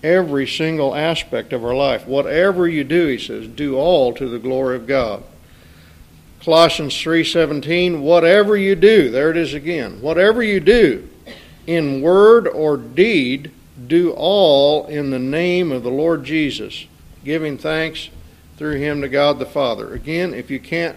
Every 0.03 0.47
single 0.47 0.95
aspect 0.95 1.53
of 1.53 1.65
our 1.65 1.75
life, 1.75 2.07
whatever 2.07 2.69
you 2.69 2.85
do, 2.85 3.07
he 3.07 3.19
says, 3.19 3.47
do 3.47 3.77
all 3.77 4.13
to 4.15 4.29
the 4.29 4.39
glory 4.39 4.77
of 4.77 4.87
God. 4.87 5.23
Colossians 6.45 6.95
3:17 6.95 8.01
whatever 8.01 8.57
you 8.57 8.75
do 8.75 9.11
there 9.11 9.31
it 9.31 9.37
is 9.37 9.55
again 9.55 10.01
whatever 10.01 10.43
you 10.43 10.59
do 10.59 11.09
in 11.67 12.03
word 12.03 12.49
or 12.49 12.77
deed 12.77 13.51
do 13.87 14.13
all 14.13 14.87
in 14.87 15.11
the 15.11 15.19
name 15.19 15.73
of 15.73 15.83
the 15.83 15.91
Lord 15.91 16.25
Jesus, 16.25 16.87
giving 17.25 17.59
thanks 17.59 18.11
through 18.57 18.79
him 18.79 19.01
to 19.01 19.09
God 19.09 19.39
the 19.39 19.47
Father. 19.47 19.93
Again, 19.93 20.35
if 20.35 20.51
you 20.51 20.61
can't 20.61 20.97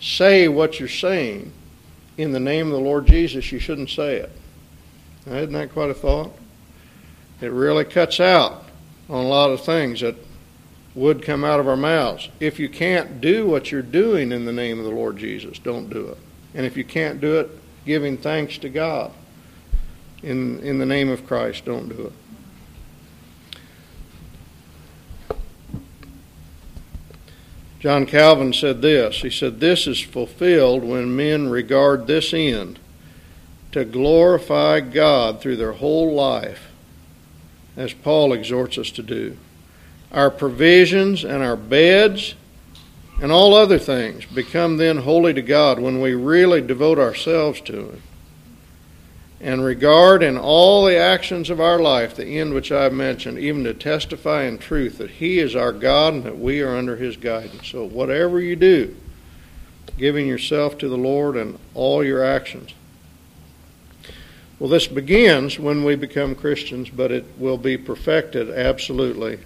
say 0.00 0.48
what 0.48 0.78
you're 0.78 0.88
saying 0.88 1.52
in 2.16 2.32
the 2.32 2.40
name 2.40 2.66
of 2.66 2.72
the 2.72 2.80
Lord 2.80 3.06
Jesus, 3.06 3.50
you 3.50 3.58
shouldn't 3.58 3.90
say 3.90 4.16
it. 4.16 4.30
Now, 5.26 5.36
isn't 5.36 5.52
that 5.52 5.72
quite 5.72 5.90
a 5.90 5.94
thought? 5.94 6.32
It 7.40 7.50
really 7.50 7.84
cuts 7.84 8.20
out 8.20 8.64
on 9.08 9.24
a 9.24 9.28
lot 9.28 9.50
of 9.50 9.64
things 9.64 10.00
that 10.00 10.16
would 10.94 11.22
come 11.22 11.44
out 11.44 11.60
of 11.60 11.66
our 11.66 11.76
mouths. 11.76 12.28
If 12.38 12.58
you 12.58 12.68
can't 12.68 13.20
do 13.20 13.46
what 13.46 13.72
you're 13.72 13.82
doing 13.82 14.30
in 14.30 14.44
the 14.44 14.52
name 14.52 14.78
of 14.78 14.84
the 14.84 14.90
Lord 14.90 15.16
Jesus, 15.16 15.58
don't 15.58 15.90
do 15.90 16.08
it. 16.08 16.18
And 16.54 16.64
if 16.64 16.76
you 16.76 16.84
can't 16.84 17.20
do 17.20 17.38
it, 17.38 17.50
giving 17.84 18.16
thanks 18.16 18.58
to 18.58 18.68
God 18.68 19.12
in, 20.22 20.60
in 20.60 20.78
the 20.78 20.86
name 20.86 21.10
of 21.10 21.26
Christ, 21.26 21.64
don't 21.64 21.88
do 21.88 22.06
it. 22.06 22.12
John 27.80 28.06
Calvin 28.06 28.54
said 28.54 28.80
this 28.80 29.16
He 29.16 29.28
said, 29.28 29.60
This 29.60 29.86
is 29.86 30.00
fulfilled 30.00 30.84
when 30.84 31.14
men 31.14 31.50
regard 31.50 32.06
this 32.06 32.32
end 32.32 32.78
to 33.72 33.84
glorify 33.84 34.80
God 34.80 35.40
through 35.40 35.56
their 35.56 35.72
whole 35.72 36.14
life 36.14 36.70
as 37.76 37.92
Paul 37.92 38.32
exhorts 38.32 38.78
us 38.78 38.90
to 38.92 39.02
do. 39.02 39.36
Our 40.14 40.30
provisions 40.30 41.24
and 41.24 41.42
our 41.42 41.56
beds 41.56 42.36
and 43.20 43.32
all 43.32 43.52
other 43.52 43.78
things 43.78 44.24
become 44.26 44.76
then 44.76 44.98
holy 44.98 45.34
to 45.34 45.42
God 45.42 45.80
when 45.80 46.00
we 46.00 46.14
really 46.14 46.60
devote 46.60 47.00
ourselves 47.00 47.60
to 47.62 47.90
Him 47.90 48.02
and 49.40 49.62
regard 49.62 50.22
in 50.22 50.38
all 50.38 50.84
the 50.84 50.96
actions 50.96 51.50
of 51.50 51.60
our 51.60 51.78
life 51.80 52.14
the 52.14 52.38
end 52.38 52.54
which 52.54 52.72
I 52.72 52.84
have 52.84 52.92
mentioned, 52.92 53.38
even 53.38 53.64
to 53.64 53.74
testify 53.74 54.44
in 54.44 54.56
truth 54.56 54.98
that 54.98 55.10
He 55.10 55.40
is 55.40 55.56
our 55.56 55.72
God 55.72 56.14
and 56.14 56.22
that 56.22 56.38
we 56.38 56.62
are 56.62 56.76
under 56.76 56.96
His 56.96 57.16
guidance. 57.16 57.68
So, 57.68 57.84
whatever 57.84 58.40
you 58.40 58.54
do, 58.54 58.96
giving 59.98 60.26
yourself 60.26 60.78
to 60.78 60.88
the 60.88 60.96
Lord 60.96 61.36
and 61.36 61.58
all 61.74 62.04
your 62.04 62.24
actions. 62.24 62.72
Well, 64.58 64.70
this 64.70 64.86
begins 64.86 65.58
when 65.58 65.84
we 65.84 65.96
become 65.96 66.36
Christians, 66.36 66.88
but 66.88 67.10
it 67.10 67.24
will 67.36 67.58
be 67.58 67.76
perfected 67.76 68.48
absolutely 68.48 69.40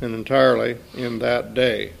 and 0.00 0.14
entirely 0.14 0.78
in 0.94 1.18
that 1.18 1.54
day. 1.54 1.92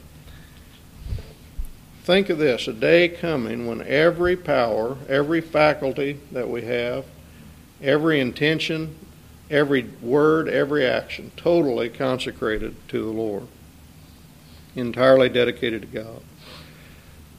Think 2.02 2.30
of 2.30 2.38
this 2.38 2.66
a 2.66 2.72
day 2.72 3.08
coming 3.08 3.66
when 3.66 3.82
every 3.82 4.36
power, 4.36 4.96
every 5.08 5.40
faculty 5.40 6.18
that 6.32 6.48
we 6.48 6.62
have, 6.62 7.04
every 7.82 8.20
intention, 8.20 8.96
every 9.50 9.82
word, 10.00 10.48
every 10.48 10.86
action, 10.86 11.30
totally 11.36 11.88
consecrated 11.88 12.74
to 12.88 13.04
the 13.04 13.10
Lord, 13.10 13.46
entirely 14.74 15.28
dedicated 15.28 15.82
to 15.82 15.88
God. 15.88 16.22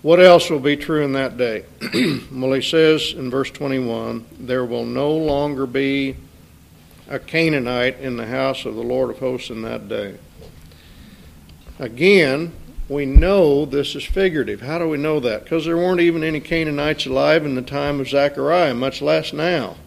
What 0.01 0.19
else 0.19 0.49
will 0.49 0.59
be 0.59 0.77
true 0.77 1.03
in 1.03 1.13
that 1.13 1.37
day? 1.37 1.65
well, 2.31 2.53
he 2.53 2.61
says 2.61 3.13
in 3.13 3.29
verse 3.29 3.51
21 3.51 4.25
there 4.39 4.65
will 4.65 4.85
no 4.85 5.11
longer 5.11 5.65
be 5.65 6.15
a 7.07 7.19
Canaanite 7.19 7.99
in 7.99 8.17
the 8.17 8.25
house 8.25 8.65
of 8.65 8.75
the 8.75 8.83
Lord 8.83 9.09
of 9.11 9.19
hosts 9.19 9.49
in 9.49 9.61
that 9.63 9.87
day. 9.87 10.17
Again, 11.81 12.53
we 12.87 13.07
know 13.07 13.65
this 13.65 13.95
is 13.95 14.03
figurative. 14.03 14.61
How 14.61 14.77
do 14.77 14.87
we 14.87 14.97
know 14.97 15.19
that? 15.19 15.43
Because 15.43 15.65
there 15.65 15.77
weren't 15.77 15.99
even 15.99 16.23
any 16.23 16.39
Canaanites 16.39 17.07
alive 17.07 17.43
in 17.43 17.55
the 17.55 17.63
time 17.63 17.99
of 17.99 18.07
Zechariah, 18.07 18.75
much 18.75 19.01
less 19.01 19.33
now. 19.33 19.77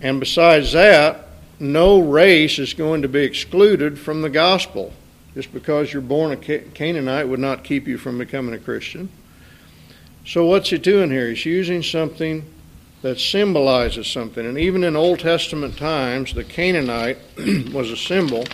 And 0.00 0.20
besides 0.20 0.72
that, 0.72 1.26
no 1.58 1.98
race 1.98 2.60
is 2.60 2.72
going 2.72 3.02
to 3.02 3.08
be 3.08 3.24
excluded 3.24 3.98
from 3.98 4.22
the 4.22 4.30
gospel. 4.30 4.92
Just 5.34 5.52
because 5.52 5.92
you're 5.92 6.02
born 6.02 6.30
a 6.30 6.36
Canaanite 6.36 7.28
would 7.28 7.40
not 7.40 7.64
keep 7.64 7.88
you 7.88 7.98
from 7.98 8.18
becoming 8.18 8.54
a 8.54 8.58
Christian. 8.58 9.08
So, 10.24 10.46
what's 10.46 10.70
he 10.70 10.78
doing 10.78 11.10
here? 11.10 11.30
He's 11.30 11.44
using 11.44 11.82
something 11.82 12.44
that 13.02 13.18
symbolizes 13.18 14.06
something. 14.06 14.46
And 14.46 14.56
even 14.56 14.84
in 14.84 14.94
Old 14.94 15.18
Testament 15.18 15.76
times, 15.76 16.32
the 16.32 16.44
Canaanite 16.44 17.18
was 17.72 17.90
a 17.90 17.96
symbol 17.96 18.44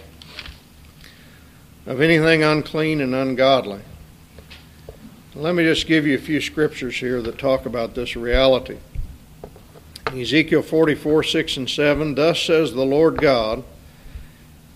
of 1.87 2.01
anything 2.01 2.43
unclean 2.43 3.01
and 3.01 3.15
ungodly. 3.15 3.81
Let 5.35 5.55
me 5.55 5.65
just 5.65 5.87
give 5.87 6.07
you 6.07 6.17
a 6.17 6.21
few 6.21 6.41
scriptures 6.41 6.97
here 6.97 7.23
that 7.23 7.39
talk 7.39 7.65
about 7.65 7.95
this 7.95 8.17
reality. 8.17 8.79
Ezekiel 10.07 10.63
44, 10.63 11.23
6 11.23 11.57
and 11.57 11.71
7 11.71 12.15
Thus 12.15 12.43
says 12.43 12.73
the 12.73 12.85
Lord 12.85 13.19
God, 13.19 13.63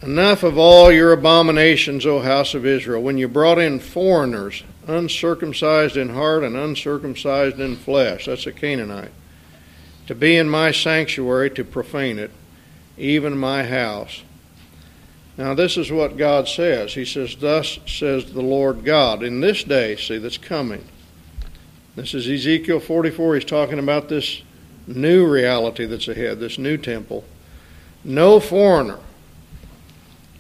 Enough 0.01 0.43
of 0.43 0.59
all 0.59 0.93
your 0.93 1.13
abominations, 1.13 2.05
O 2.05 2.21
house 2.21 2.55
of 2.55 2.67
Israel, 2.67 3.03
when 3.03 3.17
you 3.17 3.27
brought 3.27 3.59
in 3.59 3.81
foreigners, 3.81 4.63
uncircumcised 4.87 5.97
in 5.97 6.11
heart 6.11 6.45
and 6.45 6.57
uncircumcised 6.57 7.59
in 7.59 7.75
flesh, 7.75 8.27
that's 8.27 8.47
a 8.47 8.53
Canaanite, 8.53 9.13
to 10.07 10.15
be 10.15 10.37
in 10.37 10.49
my 10.49 10.73
sanctuary 10.73 11.51
to 11.53 11.65
profane 11.65 12.19
it, 12.19 12.31
even 12.99 13.39
my 13.39 13.65
house. 13.65 14.23
Now, 15.37 15.55
this 15.55 15.77
is 15.77 15.91
what 15.91 16.17
God 16.17 16.49
says. 16.49 16.95
He 16.95 17.05
says, 17.05 17.37
Thus 17.37 17.79
says 17.87 18.33
the 18.33 18.43
Lord 18.43 18.85
God. 18.85 19.23
In 19.23 19.41
this 19.41 19.65
day, 19.65 19.97
see, 19.97 20.19
that's 20.19 20.39
coming. 20.39 20.85
This 21.97 22.15
is 22.15 22.29
Ezekiel 22.29 22.81
44. 22.81 23.37
He's 23.37 23.45
talking 23.45 23.79
about 23.79 24.09
this 24.09 24.43
new 24.87 25.27
reality 25.27 25.87
that's 25.87 26.09
ahead, 26.09 26.39
this 26.39 26.59
new 26.59 26.77
temple. 26.77 27.25
No 28.05 28.39
foreigner, 28.39 28.99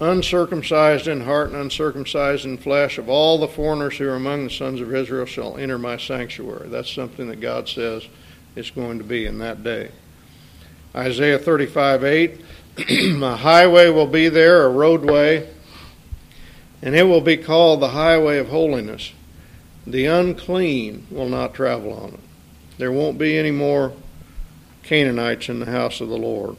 uncircumcised 0.00 1.08
in 1.08 1.22
heart 1.22 1.50
and 1.50 1.56
uncircumcised 1.56 2.44
in 2.44 2.58
flesh, 2.58 2.98
of 2.98 3.08
all 3.08 3.38
the 3.38 3.48
foreigners 3.48 3.96
who 3.96 4.08
are 4.08 4.16
among 4.16 4.44
the 4.44 4.50
sons 4.50 4.80
of 4.80 4.94
Israel 4.94 5.26
shall 5.26 5.56
enter 5.56 5.78
my 5.78 5.96
sanctuary. 5.96 6.68
That's 6.68 6.92
something 6.92 7.28
that 7.28 7.40
God 7.40 7.68
says 7.68 8.06
is 8.54 8.70
going 8.70 8.98
to 8.98 9.04
be 9.04 9.26
in 9.26 9.38
that 9.38 9.64
day. 9.64 9.90
Isaiah 10.94 11.38
35 11.38 12.04
8, 12.04 12.40
a 12.88 13.36
highway 13.36 13.88
will 13.88 14.06
be 14.06 14.28
there, 14.28 14.64
a 14.64 14.68
roadway, 14.68 15.48
and 16.82 16.94
it 16.94 17.04
will 17.04 17.20
be 17.20 17.36
called 17.36 17.80
the 17.80 17.90
highway 17.90 18.38
of 18.38 18.48
holiness. 18.48 19.12
The 19.86 20.06
unclean 20.06 21.06
will 21.10 21.28
not 21.28 21.54
travel 21.54 21.92
on 21.92 22.14
it. 22.14 22.20
There 22.78 22.90
won't 22.90 23.18
be 23.18 23.38
any 23.38 23.50
more 23.50 23.92
Canaanites 24.82 25.48
in 25.48 25.60
the 25.60 25.66
house 25.66 26.00
of 26.00 26.08
the 26.08 26.18
Lord. 26.18 26.56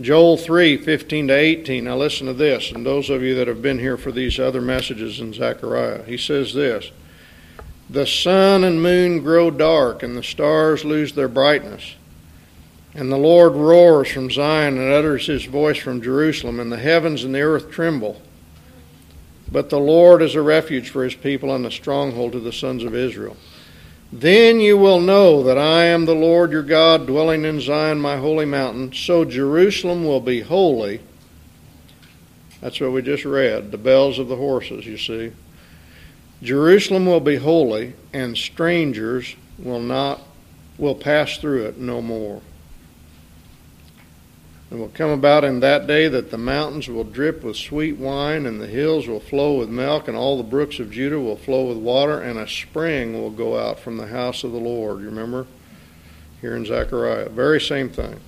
Joel 0.00 0.36
3 0.36 0.76
15 0.78 1.28
to 1.28 1.34
18. 1.34 1.84
Now 1.84 1.96
listen 1.96 2.26
to 2.26 2.34
this, 2.34 2.72
and 2.72 2.84
those 2.84 3.10
of 3.10 3.22
you 3.22 3.34
that 3.36 3.46
have 3.46 3.62
been 3.62 3.78
here 3.78 3.96
for 3.96 4.10
these 4.10 4.40
other 4.40 4.60
messages 4.60 5.20
in 5.20 5.32
Zechariah. 5.32 6.02
He 6.04 6.18
says 6.18 6.52
this 6.52 6.90
The 7.88 8.06
sun 8.06 8.64
and 8.64 8.82
moon 8.82 9.22
grow 9.22 9.52
dark, 9.52 10.02
and 10.02 10.16
the 10.16 10.22
stars 10.22 10.84
lose 10.84 11.12
their 11.12 11.28
brightness. 11.28 11.94
And 12.94 13.10
the 13.10 13.18
Lord 13.18 13.54
roars 13.54 14.08
from 14.08 14.30
Zion 14.30 14.78
and 14.78 14.92
utters 14.92 15.26
his 15.26 15.44
voice 15.46 15.78
from 15.78 16.00
Jerusalem, 16.00 16.60
and 16.60 16.70
the 16.70 16.78
heavens 16.78 17.24
and 17.24 17.34
the 17.34 17.40
earth 17.40 17.70
tremble. 17.70 18.22
But 19.50 19.68
the 19.68 19.80
Lord 19.80 20.22
is 20.22 20.36
a 20.36 20.42
refuge 20.42 20.90
for 20.90 21.02
his 21.02 21.14
people 21.14 21.54
and 21.54 21.66
a 21.66 21.70
stronghold 21.70 22.32
to 22.32 22.40
the 22.40 22.52
sons 22.52 22.84
of 22.84 22.94
Israel. 22.94 23.36
Then 24.12 24.60
you 24.60 24.78
will 24.78 25.00
know 25.00 25.42
that 25.42 25.58
I 25.58 25.86
am 25.86 26.04
the 26.04 26.14
Lord 26.14 26.52
your 26.52 26.62
God, 26.62 27.06
dwelling 27.06 27.44
in 27.44 27.60
Zion, 27.60 28.00
my 28.00 28.16
holy 28.16 28.44
mountain. 28.44 28.92
So 28.92 29.24
Jerusalem 29.24 30.04
will 30.04 30.20
be 30.20 30.40
holy. 30.40 31.00
That's 32.60 32.80
what 32.80 32.92
we 32.92 33.02
just 33.02 33.24
read, 33.24 33.72
the 33.72 33.78
bells 33.78 34.20
of 34.20 34.28
the 34.28 34.36
horses, 34.36 34.86
you 34.86 34.98
see. 34.98 35.32
Jerusalem 36.42 37.06
will 37.06 37.20
be 37.20 37.36
holy, 37.36 37.94
and 38.12 38.38
strangers 38.38 39.34
will 39.58 39.80
not 39.80 40.20
will 40.78 40.94
pass 40.94 41.38
through 41.38 41.66
it 41.66 41.78
no 41.78 42.00
more. 42.00 42.40
It 44.70 44.76
will 44.76 44.88
come 44.88 45.10
about 45.10 45.44
in 45.44 45.60
that 45.60 45.86
day 45.86 46.08
that 46.08 46.30
the 46.30 46.38
mountains 46.38 46.88
will 46.88 47.04
drip 47.04 47.44
with 47.44 47.56
sweet 47.56 47.96
wine, 47.96 48.46
and 48.46 48.60
the 48.60 48.66
hills 48.66 49.06
will 49.06 49.20
flow 49.20 49.58
with 49.58 49.68
milk, 49.68 50.08
and 50.08 50.16
all 50.16 50.36
the 50.36 50.42
brooks 50.42 50.78
of 50.78 50.90
Judah 50.90 51.20
will 51.20 51.36
flow 51.36 51.68
with 51.68 51.78
water, 51.78 52.18
and 52.18 52.38
a 52.38 52.48
spring 52.48 53.12
will 53.12 53.30
go 53.30 53.58
out 53.58 53.78
from 53.78 53.98
the 53.98 54.06
house 54.06 54.42
of 54.42 54.52
the 54.52 54.58
Lord. 54.58 55.00
You 55.00 55.06
remember? 55.06 55.46
Here 56.40 56.56
in 56.56 56.64
Zechariah. 56.64 57.28
Very 57.28 57.60
same 57.60 57.88
thing. 57.88 58.20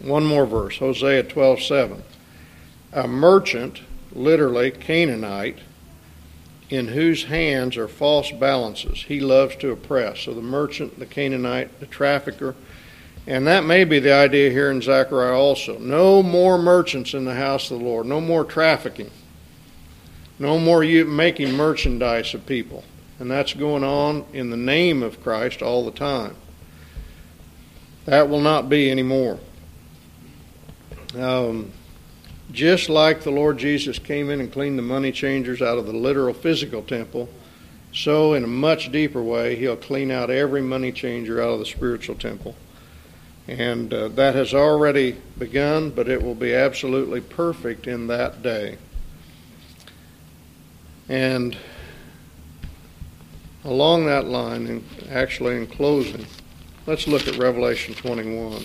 One 0.00 0.24
more 0.24 0.44
verse, 0.44 0.78
Hosea 0.78 1.22
12 1.22 1.62
7. 1.62 2.02
A 2.92 3.08
merchant, 3.08 3.80
literally 4.12 4.70
Canaanite, 4.70 5.58
in 6.68 6.88
whose 6.88 7.24
hands 7.24 7.76
are 7.76 7.88
false 7.88 8.30
balances. 8.32 9.04
He 9.04 9.20
loves 9.20 9.56
to 9.56 9.70
oppress. 9.70 10.20
So 10.20 10.34
the 10.34 10.42
merchant, 10.42 10.98
the 10.98 11.06
Canaanite, 11.06 11.80
the 11.80 11.86
trafficker, 11.86 12.54
and 13.26 13.46
that 13.46 13.64
may 13.64 13.84
be 13.84 13.98
the 14.00 14.12
idea 14.12 14.50
here 14.50 14.70
in 14.70 14.82
Zechariah 14.82 15.32
also. 15.32 15.78
No 15.78 16.22
more 16.22 16.58
merchants 16.58 17.14
in 17.14 17.24
the 17.24 17.34
house 17.34 17.70
of 17.70 17.78
the 17.78 17.84
Lord. 17.84 18.06
No 18.06 18.20
more 18.20 18.44
trafficking. 18.44 19.10
No 20.38 20.58
more 20.58 20.82
making 20.82 21.52
merchandise 21.52 22.34
of 22.34 22.44
people. 22.44 22.84
And 23.18 23.30
that's 23.30 23.54
going 23.54 23.84
on 23.84 24.26
in 24.32 24.50
the 24.50 24.56
name 24.56 25.02
of 25.02 25.22
Christ 25.22 25.62
all 25.62 25.84
the 25.84 25.90
time. 25.90 26.36
That 28.04 28.28
will 28.28 28.40
not 28.40 28.68
be 28.68 28.90
anymore. 28.90 29.38
Um, 31.16 31.72
just 32.50 32.88
like 32.88 33.22
the 33.22 33.30
Lord 33.30 33.56
Jesus 33.56 33.98
came 33.98 34.28
in 34.28 34.40
and 34.40 34.52
cleaned 34.52 34.78
the 34.78 34.82
money 34.82 35.12
changers 35.12 35.62
out 35.62 35.78
of 35.78 35.86
the 35.86 35.92
literal 35.92 36.34
physical 36.34 36.82
temple, 36.82 37.28
so 37.92 38.34
in 38.34 38.44
a 38.44 38.48
much 38.48 38.92
deeper 38.92 39.22
way, 39.22 39.56
He'll 39.56 39.76
clean 39.76 40.10
out 40.10 40.28
every 40.28 40.60
money 40.60 40.92
changer 40.92 41.40
out 41.40 41.50
of 41.50 41.60
the 41.60 41.66
spiritual 41.66 42.16
temple. 42.16 42.54
And 43.46 43.92
uh, 43.92 44.08
that 44.08 44.34
has 44.34 44.54
already 44.54 45.16
begun, 45.38 45.90
but 45.90 46.08
it 46.08 46.22
will 46.22 46.34
be 46.34 46.54
absolutely 46.54 47.20
perfect 47.20 47.86
in 47.86 48.06
that 48.06 48.42
day. 48.42 48.78
And 51.08 51.56
along 53.62 54.06
that 54.06 54.26
line, 54.26 54.66
and 54.66 54.84
actually 55.10 55.56
in 55.56 55.66
closing, 55.66 56.24
let's 56.86 57.06
look 57.06 57.28
at 57.28 57.36
Revelation 57.36 57.94
21. 57.94 58.64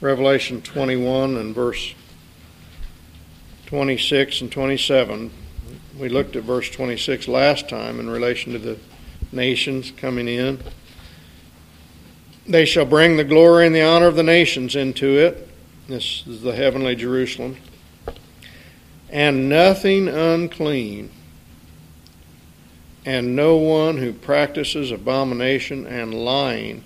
Revelation 0.00 0.60
21 0.62 1.36
and 1.36 1.54
verse 1.54 1.94
26 3.72 4.42
and 4.42 4.52
27, 4.52 5.30
we 5.98 6.10
looked 6.10 6.36
at 6.36 6.42
verse 6.42 6.68
26 6.68 7.26
last 7.26 7.70
time 7.70 7.98
in 8.00 8.10
relation 8.10 8.52
to 8.52 8.58
the 8.58 8.78
nations 9.32 9.90
coming 9.92 10.28
in. 10.28 10.60
They 12.46 12.66
shall 12.66 12.84
bring 12.84 13.16
the 13.16 13.24
glory 13.24 13.66
and 13.66 13.74
the 13.74 13.80
honor 13.80 14.08
of 14.08 14.14
the 14.14 14.22
nations 14.22 14.76
into 14.76 15.16
it. 15.16 15.48
This 15.88 16.22
is 16.26 16.42
the 16.42 16.54
heavenly 16.54 16.94
Jerusalem. 16.94 17.56
And 19.08 19.48
nothing 19.48 20.06
unclean, 20.06 21.10
and 23.06 23.34
no 23.34 23.56
one 23.56 23.96
who 23.96 24.12
practices 24.12 24.90
abomination 24.90 25.86
and 25.86 26.12
lying 26.12 26.84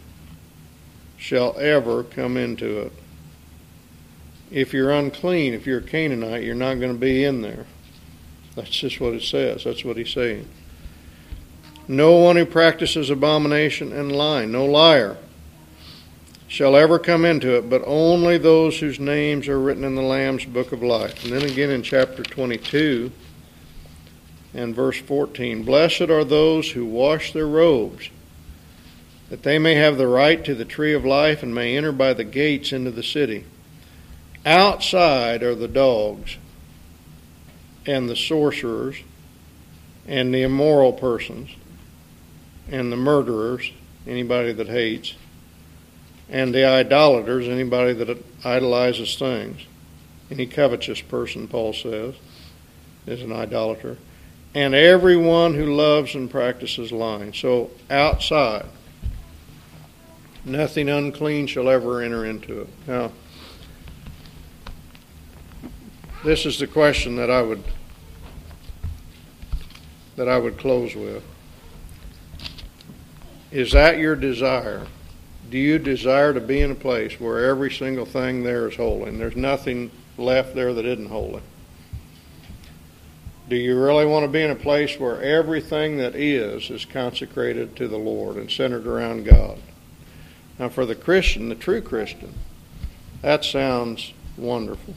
shall 1.16 1.58
ever 1.58 2.04
come 2.04 2.36
into 2.36 2.78
it. 2.82 2.92
If 4.50 4.72
you're 4.72 4.92
unclean, 4.92 5.54
if 5.54 5.66
you're 5.66 5.80
a 5.80 5.82
Canaanite, 5.82 6.44
you're 6.44 6.54
not 6.54 6.74
going 6.74 6.92
to 6.92 6.98
be 6.98 7.24
in 7.24 7.42
there. 7.42 7.66
That's 8.54 8.70
just 8.70 9.00
what 9.00 9.12
it 9.12 9.22
says. 9.22 9.64
That's 9.64 9.84
what 9.84 9.96
he's 9.96 10.10
saying. 10.10 10.48
No 11.88 12.16
one 12.16 12.36
who 12.36 12.46
practices 12.46 13.10
abomination 13.10 13.92
and 13.92 14.10
lying, 14.10 14.50
no 14.50 14.64
liar, 14.64 15.18
shall 16.48 16.74
ever 16.74 16.98
come 16.98 17.24
into 17.24 17.56
it, 17.56 17.68
but 17.68 17.82
only 17.86 18.38
those 18.38 18.78
whose 18.80 18.98
names 18.98 19.46
are 19.46 19.60
written 19.60 19.84
in 19.84 19.94
the 19.94 20.02
Lamb's 20.02 20.44
book 20.44 20.72
of 20.72 20.82
life. 20.82 21.24
And 21.24 21.32
then 21.32 21.42
again 21.42 21.70
in 21.70 21.82
chapter 21.82 22.22
22 22.22 23.12
and 24.54 24.74
verse 24.74 24.98
14 24.98 25.64
Blessed 25.64 26.02
are 26.02 26.24
those 26.24 26.70
who 26.70 26.86
wash 26.86 27.32
their 27.32 27.46
robes, 27.46 28.10
that 29.28 29.42
they 29.42 29.58
may 29.58 29.74
have 29.74 29.98
the 29.98 30.08
right 30.08 30.44
to 30.44 30.54
the 30.54 30.64
tree 30.64 30.94
of 30.94 31.04
life 31.04 31.42
and 31.42 31.54
may 31.54 31.76
enter 31.76 31.92
by 31.92 32.14
the 32.14 32.24
gates 32.24 32.72
into 32.72 32.90
the 32.90 33.02
city. 33.02 33.44
Outside 34.46 35.42
are 35.42 35.56
the 35.56 35.66
dogs 35.66 36.38
and 37.84 38.08
the 38.08 38.14
sorcerers 38.14 38.96
and 40.06 40.32
the 40.32 40.42
immoral 40.42 40.92
persons 40.92 41.50
and 42.70 42.92
the 42.92 42.96
murderers, 42.96 43.72
anybody 44.06 44.52
that 44.52 44.68
hates, 44.68 45.14
and 46.28 46.54
the 46.54 46.64
idolaters, 46.64 47.48
anybody 47.48 47.92
that 47.92 48.24
idolizes 48.44 49.16
things. 49.18 49.62
Any 50.30 50.46
covetous 50.46 51.00
person, 51.00 51.48
Paul 51.48 51.72
says, 51.72 52.14
is 53.06 53.22
an 53.22 53.32
idolater. 53.32 53.96
And 54.54 54.74
everyone 54.74 55.54
who 55.54 55.74
loves 55.74 56.14
and 56.14 56.30
practices 56.30 56.90
lying. 56.92 57.32
So 57.32 57.70
outside, 57.90 58.66
nothing 60.44 60.88
unclean 60.88 61.48
shall 61.48 61.68
ever 61.68 62.00
enter 62.00 62.24
into 62.24 62.62
it. 62.62 62.68
Now, 62.86 63.12
this 66.26 66.44
is 66.44 66.58
the 66.58 66.66
question 66.66 67.14
that 67.14 67.30
I 67.30 67.40
would 67.40 67.62
that 70.16 70.28
I 70.28 70.38
would 70.38 70.58
close 70.58 70.96
with. 70.96 71.22
Is 73.52 73.70
that 73.72 73.98
your 73.98 74.16
desire? 74.16 74.88
Do 75.50 75.56
you 75.56 75.78
desire 75.78 76.34
to 76.34 76.40
be 76.40 76.60
in 76.60 76.72
a 76.72 76.74
place 76.74 77.20
where 77.20 77.48
every 77.48 77.70
single 77.70 78.06
thing 78.06 78.42
there 78.42 78.68
is 78.68 78.74
holy 78.74 79.10
and 79.10 79.20
there's 79.20 79.36
nothing 79.36 79.92
left 80.18 80.56
there 80.56 80.74
that 80.74 80.84
isn't 80.84 81.10
holy? 81.10 81.42
Do 83.48 83.54
you 83.54 83.78
really 83.78 84.04
want 84.04 84.24
to 84.24 84.28
be 84.28 84.42
in 84.42 84.50
a 84.50 84.56
place 84.56 84.98
where 84.98 85.22
everything 85.22 85.98
that 85.98 86.16
is 86.16 86.70
is 86.70 86.84
consecrated 86.84 87.76
to 87.76 87.86
the 87.86 87.98
Lord 87.98 88.34
and 88.34 88.50
centered 88.50 88.88
around 88.88 89.26
God? 89.26 89.60
Now, 90.58 90.70
for 90.70 90.86
the 90.86 90.96
Christian, 90.96 91.50
the 91.50 91.54
true 91.54 91.82
Christian, 91.82 92.34
that 93.22 93.44
sounds 93.44 94.12
wonderful. 94.36 94.96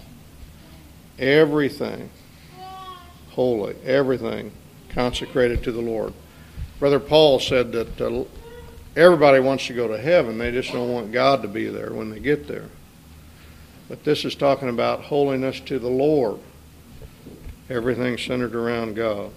Everything 1.20 2.10
holy, 3.40 3.76
everything 3.86 4.52
consecrated 4.90 5.64
to 5.64 5.72
the 5.72 5.82
Lord. 5.82 6.14
Brother 6.80 7.00
Paul 7.00 7.40
said 7.40 7.72
that 7.72 8.02
uh, 8.02 8.26
everybody 8.96 9.40
wants 9.40 9.68
to 9.68 9.74
go 9.74 9.88
to 9.88 9.98
heaven, 9.98 10.38
they 10.38 10.52
just 10.52 10.72
don't 10.72 10.92
want 10.92 11.12
God 11.12 11.42
to 11.44 11.48
be 11.48 11.68
there 11.68 11.94
when 11.94 12.10
they 12.10 12.20
get 12.20 12.48
there. 12.48 12.70
But 13.88 14.04
this 14.04 14.26
is 14.26 14.36
talking 14.36 14.70
about 14.70 15.04
holiness 15.04 15.60
to 15.62 15.80
the 15.80 15.90
Lord, 15.90 16.40
everything 17.70 18.18
centered 18.18 18.56
around 18.56 18.96
God. 18.96 19.32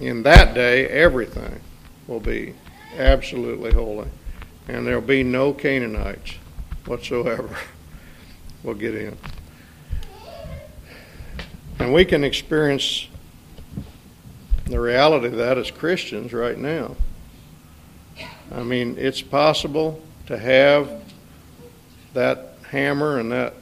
In 0.00 0.22
that 0.22 0.54
day, 0.54 0.86
everything 0.88 1.60
will 2.06 2.20
be 2.20 2.54
absolutely 2.96 3.72
holy, 3.72 4.08
and 4.66 4.86
there'll 4.86 5.00
be 5.00 5.22
no 5.22 5.52
Canaanites 5.52 6.34
whatsoever 6.86 7.56
will 8.62 8.74
get 8.74 8.94
in. 8.94 9.16
And 11.78 11.92
we 11.92 12.04
can 12.04 12.24
experience 12.24 13.08
the 14.66 14.80
reality 14.80 15.26
of 15.26 15.36
that 15.36 15.58
as 15.58 15.70
Christians 15.70 16.32
right 16.32 16.58
now. 16.58 16.96
I 18.52 18.62
mean, 18.62 18.96
it's 18.98 19.20
possible 19.20 20.02
to 20.26 20.38
have 20.38 21.02
that 22.14 22.56
hammer 22.70 23.18
and 23.18 23.32
that 23.32 23.54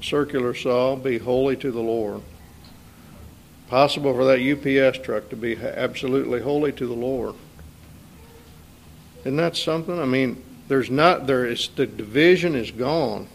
circular 0.00 0.54
saw 0.54 0.94
be 0.96 1.18
holy 1.18 1.56
to 1.56 1.70
the 1.70 1.80
Lord. 1.80 2.22
Possible 3.68 4.14
for 4.14 4.24
that 4.26 4.38
UPS 4.40 4.98
truck 4.98 5.28
to 5.30 5.36
be 5.36 5.56
absolutely 5.56 6.40
holy 6.40 6.70
to 6.72 6.86
the 6.86 6.94
Lord. 6.94 7.34
Isn't 9.20 9.36
that 9.36 9.56
something? 9.56 9.98
I 9.98 10.04
mean, 10.04 10.40
there's 10.68 10.90
not 10.90 11.26
there 11.26 11.46
is 11.46 11.68
the 11.76 11.86
division 11.86 12.54
is 12.54 12.70
gone 12.70 13.28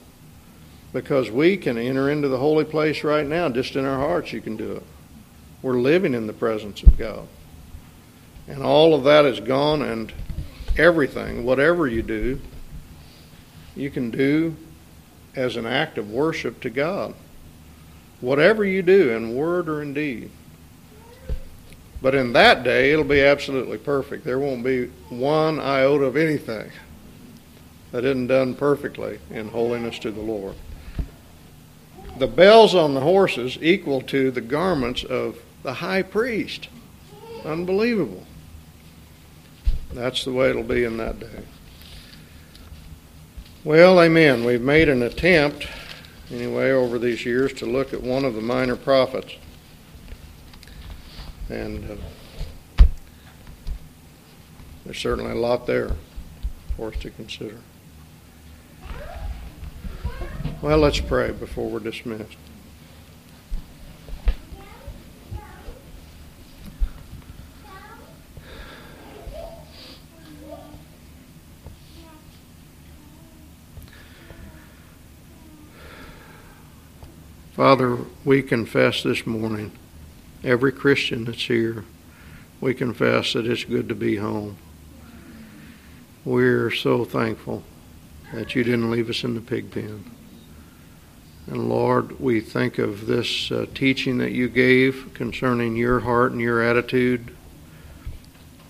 because 0.94 1.32
we 1.32 1.56
can 1.56 1.78
enter 1.78 2.10
into 2.10 2.28
the 2.28 2.38
holy 2.38 2.66
place 2.66 3.04
right 3.04 3.26
now 3.26 3.48
just 3.50 3.76
in 3.76 3.86
our 3.86 3.98
hearts 3.98 4.34
you 4.34 4.42
can 4.42 4.58
do 4.58 4.74
it. 4.74 4.84
We're 5.62 5.80
living 5.80 6.14
in 6.14 6.28
the 6.28 6.34
presence 6.34 6.84
of 6.84 6.98
god. 6.98 7.28
And 8.48 8.62
all 8.62 8.94
of 8.94 9.06
that 9.06 9.26
is 9.26 9.40
gone 9.40 9.82
and 9.82 10.12
everything 10.78 11.46
whatever 11.46 11.86
you 11.88 12.02
do 12.02 12.40
you 13.76 13.90
can 13.90 14.10
do 14.10 14.56
as 15.36 15.56
an 15.56 15.66
act 15.66 15.98
of 15.98 16.12
worship 16.12 16.60
to 16.62 16.70
god. 16.70 17.14
Whatever 18.20 18.66
you 18.66 18.82
do 18.82 19.12
in 19.12 19.36
word 19.36 19.70
or 19.70 19.82
in 19.82 19.94
deed. 19.94 20.30
But 22.02 22.16
in 22.16 22.34
that 22.34 22.64
day 22.64 22.92
it'll 22.92 23.06
be 23.06 23.22
absolutely 23.22 23.78
perfect. 23.78 24.26
There 24.26 24.40
won't 24.40 24.66
be 24.66 24.88
one 25.10 25.60
iota 25.60 26.06
of 26.06 26.18
anything 26.18 26.70
that 27.92 28.06
isn't 28.06 28.28
done 28.28 28.56
perfectly 28.56 29.20
in 29.30 29.50
holiness 29.50 30.00
to 30.00 30.12
the 30.12 30.22
Lord. 30.22 30.56
The 32.18 32.28
bells 32.28 32.76
on 32.76 32.94
the 32.94 33.02
horses 33.02 33.58
equal 33.62 34.02
to 34.04 34.32
the 34.32 34.42
garments 34.42 35.04
of 35.04 35.40
the 35.64 35.74
high 35.74 36.02
priest. 36.02 36.70
Unbelievable. 37.46 38.26
That's 39.94 40.24
the 40.24 40.32
way 40.32 40.50
it'll 40.50 40.64
be 40.64 40.84
in 40.84 40.98
that 40.98 41.20
day. 41.20 41.44
Well, 43.64 44.02
amen. 44.02 44.44
We've 44.44 44.62
made 44.62 44.90
an 44.90 45.04
attempt, 45.04 45.68
anyway, 46.32 46.72
over 46.72 46.98
these 46.98 47.26
years 47.26 47.54
to 47.54 47.66
look 47.66 47.94
at 47.94 48.02
one 48.02 48.26
of 48.26 48.34
the 48.34 48.42
minor 48.42 48.76
prophets. 48.76 49.36
And 51.50 52.00
uh, 52.80 52.86
there's 54.86 54.98
certainly 54.98 55.32
a 55.32 55.36
lot 55.36 55.68
there 55.68 55.92
for 56.76 56.90
us 56.90 56.96
to 57.02 57.12
consider. 57.12 57.58
Well, 60.62 60.78
let's 60.78 61.00
pray 61.00 61.32
before 61.32 61.72
we're 61.72 61.80
dismissed. 61.80 62.38
Father, 77.54 77.98
we 78.24 78.44
confess 78.44 79.02
this 79.02 79.26
morning, 79.26 79.72
every 80.44 80.72
Christian 80.72 81.26
that's 81.26 81.48
here, 81.48 81.86
we 82.60 82.76
confess 82.76 83.34
that 83.34 83.48
it's 83.48 83.64
good 83.64 83.90
to 83.90 83.96
be 83.96 84.18
home. 84.18 84.58
We're 86.24 86.70
so 86.70 87.04
thankful 87.04 87.64
that 88.32 88.54
you 88.54 88.64
didn't 88.64 88.92
leave 88.92 89.10
us 89.10 89.24
in 89.24 89.34
the 89.34 89.42
pig 89.42 89.72
pen. 89.72 90.21
And 91.48 91.70
Lord, 91.70 92.20
we 92.20 92.40
think 92.40 92.78
of 92.78 93.08
this 93.08 93.52
uh, 93.52 93.66
teaching 93.74 94.20
that 94.20 94.32
you 94.32 94.48
gave 94.48 95.12
concerning 95.14 95.76
your 95.76 96.02
heart 96.02 96.32
and 96.32 96.40
your 96.40 96.62
attitude 96.62 97.36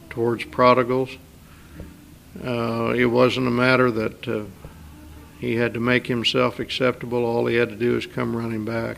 towards 0.09 0.45
prodigals. 0.45 1.17
Uh, 2.43 2.93
it 2.95 3.05
wasn't 3.05 3.47
a 3.47 3.51
matter 3.51 3.91
that 3.91 4.27
uh, 4.27 4.43
he 5.39 5.55
had 5.55 5.73
to 5.73 5.79
make 5.79 6.07
himself 6.07 6.59
acceptable. 6.59 7.25
All 7.25 7.45
he 7.45 7.55
had 7.55 7.69
to 7.69 7.75
do 7.75 7.97
is 7.97 8.05
come 8.05 8.35
running 8.35 8.63
back. 8.63 8.97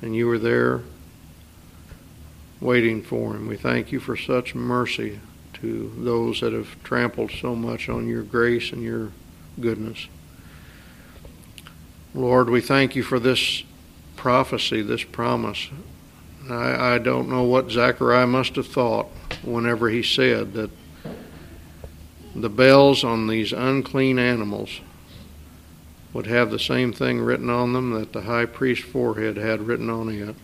And 0.00 0.14
you 0.14 0.26
were 0.26 0.38
there 0.38 0.82
waiting 2.60 3.02
for 3.02 3.34
him. 3.34 3.46
We 3.48 3.56
thank 3.56 3.90
you 3.90 4.00
for 4.00 4.16
such 4.16 4.54
mercy 4.54 5.20
to 5.54 5.92
those 5.96 6.40
that 6.40 6.52
have 6.52 6.82
trampled 6.82 7.30
so 7.30 7.54
much 7.54 7.88
on 7.88 8.08
your 8.08 8.22
grace 8.22 8.72
and 8.72 8.82
your 8.82 9.12
goodness. 9.60 10.08
Lord, 12.14 12.48
we 12.48 12.60
thank 12.60 12.94
you 12.94 13.02
for 13.02 13.18
this 13.18 13.64
prophecy, 14.14 14.82
this 14.82 15.02
promise. 15.02 15.68
I, 16.48 16.94
I 16.94 16.98
don't 16.98 17.28
know 17.28 17.42
what 17.42 17.72
Zechariah 17.72 18.28
must 18.28 18.54
have 18.54 18.68
thought 18.68 19.08
whenever 19.42 19.88
he 19.88 20.02
said 20.02 20.52
that 20.52 20.70
the 22.34 22.48
bells 22.48 23.02
on 23.02 23.26
these 23.26 23.52
unclean 23.52 24.20
animals 24.20 24.80
would 26.12 26.26
have 26.26 26.52
the 26.52 26.58
same 26.58 26.92
thing 26.92 27.20
written 27.20 27.50
on 27.50 27.72
them 27.72 27.90
that 27.90 28.12
the 28.12 28.22
high 28.22 28.46
priest's 28.46 28.84
forehead 28.84 29.36
had 29.36 29.66
written 29.66 29.90
on 29.90 30.08
it. 30.08 30.36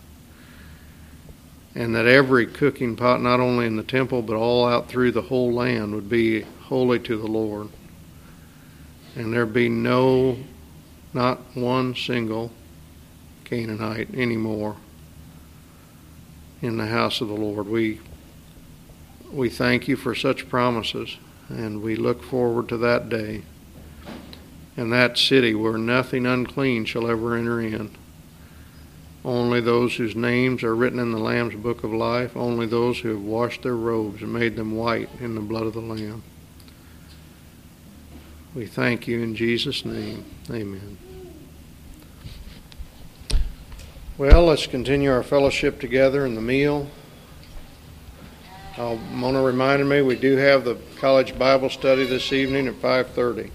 And 1.76 1.94
that 1.94 2.06
every 2.06 2.46
cooking 2.46 2.96
pot, 2.96 3.22
not 3.22 3.38
only 3.38 3.66
in 3.66 3.76
the 3.76 3.84
temple, 3.84 4.22
but 4.22 4.34
all 4.34 4.66
out 4.66 4.88
through 4.88 5.12
the 5.12 5.22
whole 5.22 5.52
land, 5.52 5.94
would 5.94 6.08
be 6.08 6.40
holy 6.62 6.98
to 6.98 7.16
the 7.16 7.28
Lord. 7.28 7.68
And 9.14 9.32
there'd 9.32 9.52
be 9.52 9.68
no, 9.68 10.36
not 11.12 11.38
one 11.54 11.94
single 11.94 12.52
Canaanite 13.44 14.14
anymore 14.14 14.76
in 16.62 16.76
the 16.76 16.86
house 16.86 17.20
of 17.20 17.28
the 17.28 17.34
Lord. 17.34 17.66
We, 17.66 18.00
we 19.32 19.48
thank 19.48 19.88
you 19.88 19.96
for 19.96 20.14
such 20.14 20.48
promises, 20.48 21.16
and 21.48 21.82
we 21.82 21.96
look 21.96 22.22
forward 22.22 22.68
to 22.68 22.76
that 22.78 23.08
day 23.08 23.42
and 24.76 24.92
that 24.92 25.18
city 25.18 25.54
where 25.54 25.76
nothing 25.76 26.26
unclean 26.26 26.84
shall 26.84 27.10
ever 27.10 27.36
enter 27.36 27.60
in. 27.60 27.90
Only 29.24 29.60
those 29.60 29.96
whose 29.96 30.16
names 30.16 30.62
are 30.62 30.74
written 30.74 30.98
in 30.98 31.10
the 31.12 31.18
Lamb's 31.18 31.56
book 31.56 31.84
of 31.84 31.92
life, 31.92 32.34
only 32.36 32.66
those 32.66 33.00
who 33.00 33.10
have 33.10 33.22
washed 33.22 33.62
their 33.62 33.76
robes 33.76 34.22
and 34.22 34.32
made 34.32 34.56
them 34.56 34.76
white 34.76 35.10
in 35.20 35.34
the 35.34 35.40
blood 35.42 35.64
of 35.64 35.74
the 35.74 35.80
Lamb. 35.80 36.22
We 38.52 38.66
thank 38.66 39.06
you 39.06 39.22
in 39.22 39.36
Jesus' 39.36 39.84
name. 39.84 40.24
Amen. 40.50 40.98
Well, 44.18 44.44
let's 44.44 44.66
continue 44.66 45.12
our 45.12 45.22
fellowship 45.22 45.80
together 45.80 46.26
in 46.26 46.34
the 46.34 46.40
meal. 46.40 46.88
Uh, 48.76 48.96
Mona 49.12 49.40
reminded 49.40 49.86
me 49.86 50.02
we 50.02 50.16
do 50.16 50.36
have 50.36 50.64
the 50.64 50.76
college 50.98 51.38
Bible 51.38 51.70
study 51.70 52.04
this 52.06 52.32
evening 52.32 52.66
at 52.66 52.74
5:30. 52.74 53.50